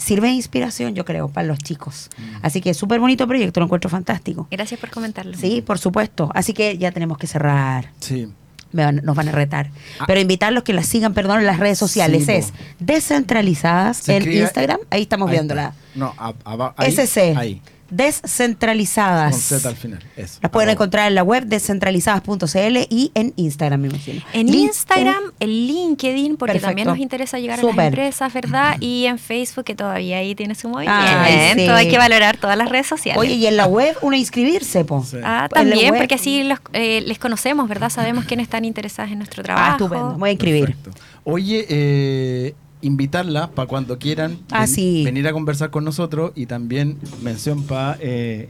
sirve 0.00 0.28
de 0.28 0.34
inspiración, 0.34 0.94
yo 0.94 1.04
creo, 1.04 1.28
para 1.28 1.46
los 1.46 1.58
chicos. 1.58 2.10
Así 2.42 2.60
que 2.60 2.74
súper 2.74 2.98
bonito 3.00 3.26
proyecto, 3.28 3.60
lo 3.60 3.66
encuentro 3.66 3.88
fantástico. 3.90 4.48
Gracias 4.50 4.80
por 4.80 4.90
comentarlo. 4.90 5.36
Sí, 5.36 5.62
por 5.62 5.78
supuesto. 5.78 6.30
Así 6.34 6.52
que 6.54 6.78
ya 6.78 6.90
tenemos 6.90 7.18
que 7.18 7.26
cerrar. 7.26 7.90
Sí. 8.00 8.28
Me 8.72 8.84
van- 8.84 9.00
nos 9.04 9.16
van 9.16 9.28
a 9.28 9.32
retar. 9.32 9.70
Ah. 9.98 10.04
Pero 10.06 10.20
invitarlos 10.20 10.62
que 10.62 10.72
las 10.72 10.86
sigan, 10.86 11.12
perdón, 11.12 11.40
en 11.40 11.46
las 11.46 11.58
redes 11.58 11.76
sociales. 11.78 12.26
Sí, 12.26 12.32
es 12.32 12.52
descentralizadas 12.78 14.08
en 14.08 14.30
Instagram. 14.32 14.78
Ahí 14.90 15.02
estamos 15.02 15.28
Ahí 15.28 15.34
viéndola. 15.36 15.64
está. 15.74 15.98
No, 15.98 16.14
a- 16.16 16.34
aba- 16.44 16.74
ahí, 16.76 16.92
SC. 16.92 17.34
Ahí. 17.36 17.60
Descentralizadas. 17.90 19.32
Con 19.32 19.40
Z 19.40 19.68
al 19.68 19.76
final. 19.76 19.98
Eso. 20.16 20.38
Las 20.42 20.50
pueden 20.50 20.70
encontrar 20.70 21.08
en 21.08 21.14
la 21.14 21.22
web 21.22 21.44
descentralizadas.cl 21.46 22.76
y 22.88 23.10
en 23.14 23.32
Instagram, 23.36 23.80
me 23.80 23.88
imagino. 23.88 24.22
En 24.32 24.46
Link- 24.46 24.54
Instagram, 24.70 25.22
en 25.40 25.48
LinkedIn, 25.48 26.36
porque 26.36 26.52
Perfecto. 26.54 26.68
también 26.68 26.88
nos 26.88 26.98
interesa 26.98 27.38
llegar 27.38 27.60
a 27.60 27.62
las 27.62 27.76
empresas, 27.78 28.32
¿verdad? 28.32 28.76
Y 28.80 29.06
en 29.06 29.18
Facebook, 29.18 29.64
que 29.64 29.74
todavía 29.74 30.18
ahí 30.18 30.34
tiene 30.34 30.54
su 30.54 30.68
movimiento. 30.68 31.00
Ay, 31.02 31.52
sí. 31.54 31.68
Hay 31.68 31.88
que 31.88 31.98
valorar 31.98 32.36
todas 32.36 32.56
las 32.56 32.68
redes 32.68 32.86
sociales. 32.86 33.20
Oye, 33.20 33.34
y 33.34 33.46
en 33.46 33.56
la 33.56 33.66
web 33.66 33.96
uno 34.02 34.16
inscribirse, 34.16 34.84
po. 34.84 35.04
Sí. 35.04 35.16
Ah, 35.22 35.48
también, 35.52 35.94
porque 35.96 36.14
así 36.14 36.42
los, 36.44 36.58
eh, 36.72 37.02
les 37.06 37.18
conocemos, 37.18 37.68
¿verdad? 37.68 37.90
Sabemos 37.90 38.24
quiénes 38.24 38.44
están 38.44 38.64
interesados 38.64 39.10
en 39.12 39.18
nuestro 39.18 39.42
Ah, 39.42 39.44
trabajo. 39.44 39.72
estupendo. 39.72 40.14
Voy 40.18 40.28
a 40.30 40.32
inscribir. 40.32 40.64
Perfecto. 40.66 40.90
Oye, 41.24 41.66
eh, 41.68 42.54
invitarla 42.82 43.50
para 43.50 43.68
cuando 43.68 43.98
quieran 43.98 44.38
Ah, 44.50 44.60
ven- 44.60 44.68
sí. 44.68 45.02
venir 45.04 45.26
a 45.28 45.32
conversar 45.32 45.70
con 45.70 45.84
nosotros 45.84 46.32
y 46.34 46.46
también 46.46 46.96
mención 47.22 47.64
para 47.64 47.94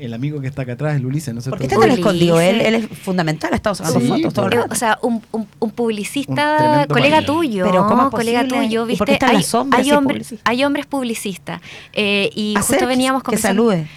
el 0.01 0.15
amigo 0.15 0.41
que 0.41 0.47
está 0.47 0.63
acá 0.63 0.73
atrás, 0.73 0.97
el 0.97 1.07
Ulises, 1.07 1.35
¿no 1.35 1.41
Porque 1.43 1.65
está 1.65 1.79
tan 1.79 1.91
escondido. 1.91 2.41
Él, 2.41 2.61
él 2.61 2.75
es 2.75 2.87
fundamental. 2.99 3.51
Ha 3.53 3.57
estado 3.57 3.75
sacando 3.75 4.01
Sí, 4.01 4.07
fotos 4.09 4.33
todo 4.35 4.47
el 4.47 4.53
Eh, 4.53 4.57
rato. 4.57 4.73
O 4.73 4.77
sea, 4.77 4.99
un, 5.03 5.23
un- 5.33 5.71
publicista, 5.71 6.87
colega 6.89 7.25
tuyo. 7.25 7.65
Pero 7.65 7.87
¿cómo 7.87 8.05
es 8.05 8.11
colega 8.11 8.47
tuyo, 8.47 8.85
¿Y 8.85 8.89
¿viste? 8.89 8.99
por 8.99 9.07
qué 9.09 9.13
están 9.15 9.31
hay, 9.31 9.45
hay, 9.73 9.93
hombre- 9.93 10.15
publicistas? 10.15 10.49
hay 10.51 10.65
hombres 10.65 10.87
publicistas. 10.87 11.61
Eh, 11.93 12.31
y 12.35 12.55
justo 12.57 12.87
veníamos 12.87 13.23
que 13.23 13.27
conversando. 13.27 13.71
salude. 13.71 13.89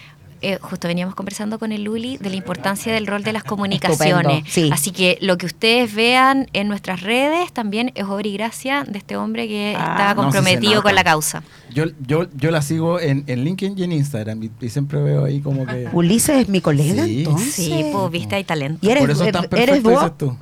Eh, 0.44 0.60
justo 0.62 0.88
veníamos 0.88 1.16
conversando 1.16 1.58
con 1.58 1.72
el 1.72 1.84
Luli 1.84 2.18
de 2.18 2.30
la 2.30 2.36
importancia 2.36 2.94
del 2.94 3.08
rol 3.08 3.24
de 3.24 3.34
las 3.34 3.44
comunicaciones. 3.44 4.44
Sí. 4.48 4.70
Así 4.72 4.92
que 4.92 5.18
lo 5.22 5.38
que 5.38 5.46
ustedes 5.46 5.94
vean 5.96 6.48
en 6.54 6.68
nuestras 6.68 7.02
redes 7.02 7.52
también 7.54 7.92
es 7.96 8.04
obra 8.06 8.28
y 8.28 8.34
gracia 8.34 8.84
de 8.88 8.98
este 8.98 9.18
hombre 9.18 9.48
que 9.48 9.74
Ah. 9.78 9.92
está 9.92 10.04
No, 10.04 10.10
sí 10.10 10.10
se 10.10 10.16
comprometido 10.38 10.84
con 10.84 10.94
la 10.96 11.04
causa. 11.04 11.44
Yo, 11.74 11.86
yo, 12.06 12.28
yo 12.36 12.52
la 12.52 12.62
sigo 12.62 13.00
en, 13.00 13.24
en 13.28 13.44
LinkedIn 13.44 13.78
y 13.80 13.84
en 13.84 13.92
Instagram 13.94 14.44
y, 14.44 14.52
y 14.62 14.70
siempre 14.70 15.02
veo 15.02 15.26
ahí 15.26 15.42
como 15.42 15.66
que... 15.66 15.88
Ulises 15.94 16.38
es 16.38 16.50
mi 16.50 16.62
colega, 16.62 17.06
Sí. 17.06 17.20
entonces. 17.20 17.54
Sí, 17.56 17.86
pues 17.92 18.12
viste, 18.12 18.36
hay 18.36 18.44
talento. 18.44 18.86
Y 18.86 18.92
eres, 18.92 19.02
Por 19.02 19.12
eso 19.12 19.24
es 19.26 19.32
tan 19.32 19.46
eres 19.58 19.82
perfecto, 19.82 20.12
tú. 20.18 20.38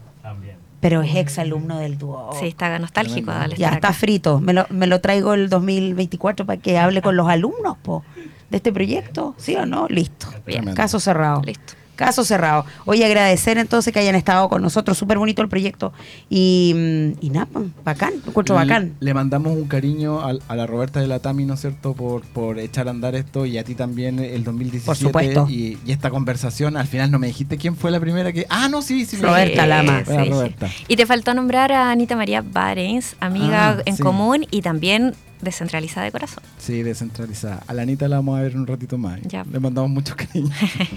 pero 0.80 1.04
es 1.04 1.16
ex 1.16 1.38
alumno 1.38 1.78
del 1.78 1.98
dúo. 2.00 2.32
Sí, 2.40 2.48
está 2.48 2.78
nostálgico. 2.80 3.32
Ya 3.56 3.68
está 3.70 3.90
acá. 3.90 3.94
frito. 3.94 4.40
Me 4.42 4.52
lo, 4.52 4.66
me 4.72 4.88
lo 4.88 5.00
traigo 5.00 5.36
el 5.36 5.48
2024 5.48 6.46
para 6.48 6.60
que 6.60 6.80
hable 6.80 7.02
con 7.04 7.16
los 7.16 7.30
alumnos 7.30 7.78
po, 7.84 8.04
de 8.52 8.58
este 8.58 8.72
proyecto. 8.72 9.34
¿Sí 9.38 9.56
o 9.56 9.66
no? 9.66 9.88
Listo. 9.88 10.28
Bien. 10.46 10.74
Caso 10.76 11.00
cerrado. 11.00 11.42
Listo. 11.42 11.74
Caso 11.96 12.24
cerrado. 12.26 12.66
Oye, 12.86 13.06
agradecer 13.06 13.60
entonces 13.60 13.94
que 13.94 14.00
hayan 14.00 14.16
estado 14.16 14.50
con 14.50 14.62
nosotros. 14.64 14.98
Súper 14.98 15.20
bonito 15.20 15.44
el 15.44 15.50
proyecto. 15.50 15.94
Y, 16.32 16.74
mm, 16.76 17.24
y 17.24 17.30
nada, 17.30 17.46
pues, 17.52 17.66
bacán. 17.86 18.14
Lo 18.24 18.30
encuentro 18.30 18.56
bacán. 18.56 18.96
Le 19.00 19.14
mandamos 19.14 19.54
un 19.56 19.68
cariño 19.68 20.20
a, 20.20 20.56
la 20.56 20.66
Roberta 20.66 21.00
de 21.00 21.08
la 21.08 21.20
Tami, 21.20 21.46
¿no 21.46 21.54
es 21.54 21.62
cierto?, 21.62 21.94
por, 21.94 22.24
por 22.24 22.58
echar 22.58 22.88
a 22.88 22.92
andar 22.92 23.14
esto 23.14 23.46
y 23.46 23.58
a 23.60 23.64
ti 23.64 23.76
también 23.76 24.18
el 24.20 24.44
2017. 24.44 24.86
Por 24.86 24.96
supuesto. 24.98 25.48
Y, 25.48 25.78
y 25.86 25.92
esta 25.92 26.10
conversación, 26.10 26.76
al 26.76 26.88
final 26.88 27.12
no 27.12 27.20
me 27.20 27.28
dijiste 27.28 27.58
quién 27.58 27.76
fue 27.76 27.92
la 27.92 28.00
primera 28.00 28.34
que... 28.34 28.48
Ah, 28.50 28.68
no, 28.68 28.82
sí, 28.82 29.06
sí. 29.06 29.18
Roberta 29.18 29.64
dijiste. 29.64 29.68
Lama. 29.68 30.04
Roberta. 30.28 30.70
Y 30.88 30.96
te 30.96 31.06
faltó 31.06 31.36
nombrar 31.36 31.72
a 31.72 31.92
Anita 31.92 32.16
María 32.16 32.42
Barens, 32.42 33.16
amiga 33.20 33.78
Ah, 33.78 33.82
en 33.86 33.98
sí. 33.98 34.02
común 34.02 34.48
y 34.50 34.62
también 34.64 35.14
descentralizada 35.42 36.06
de 36.06 36.12
corazón. 36.12 36.44
Sí, 36.58 36.84
descentralizada. 36.84 37.64
A 37.68 37.74
la 37.74 37.82
Anita 37.84 38.08
la 38.08 38.18
vamos 38.18 38.40
a 38.40 38.44
ver 38.44 38.56
un 38.56 38.68
ratito 38.68 38.98
más. 38.98 39.20
Ya. 39.24 39.44
Le 39.52 39.60
mandamos 39.60 39.90
mucho 39.92 40.16
cariño. 40.16 40.50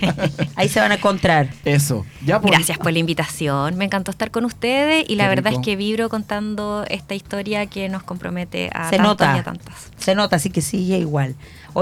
Ahí 0.57 0.69
se 0.69 0.81
van 0.81 0.93
a 0.93 0.97
encontrar. 0.97 1.51
Eso. 1.65 2.05
Ya, 2.25 2.41
pues. 2.41 2.53
Gracias 2.53 2.79
por 2.79 2.93
la 2.93 2.99
invitación, 2.99 3.77
me 3.77 3.85
encantó 3.85 4.11
estar 4.11 4.31
con 4.31 4.45
ustedes 4.45 5.05
y 5.09 5.17
la 5.17 5.29
verdad 5.29 5.51
rico. 5.51 5.61
es 5.61 5.65
que 5.65 5.77
vibro 5.77 6.09
contando 6.09 6.85
esta 6.89 7.15
historia 7.15 7.67
que 7.67 7.89
nos 7.89 8.03
compromete 8.03 8.71
a 8.73 8.91
Se 8.91 8.97
tantos 8.97 9.11
nota. 9.13 9.37
y 9.37 9.41
a 9.41 9.43
tantas. 9.45 9.91
Se 9.97 10.15
nota, 10.15 10.37
así 10.37 10.51
que 10.51 10.61
sigue 10.63 10.99
igual. 10.99 11.35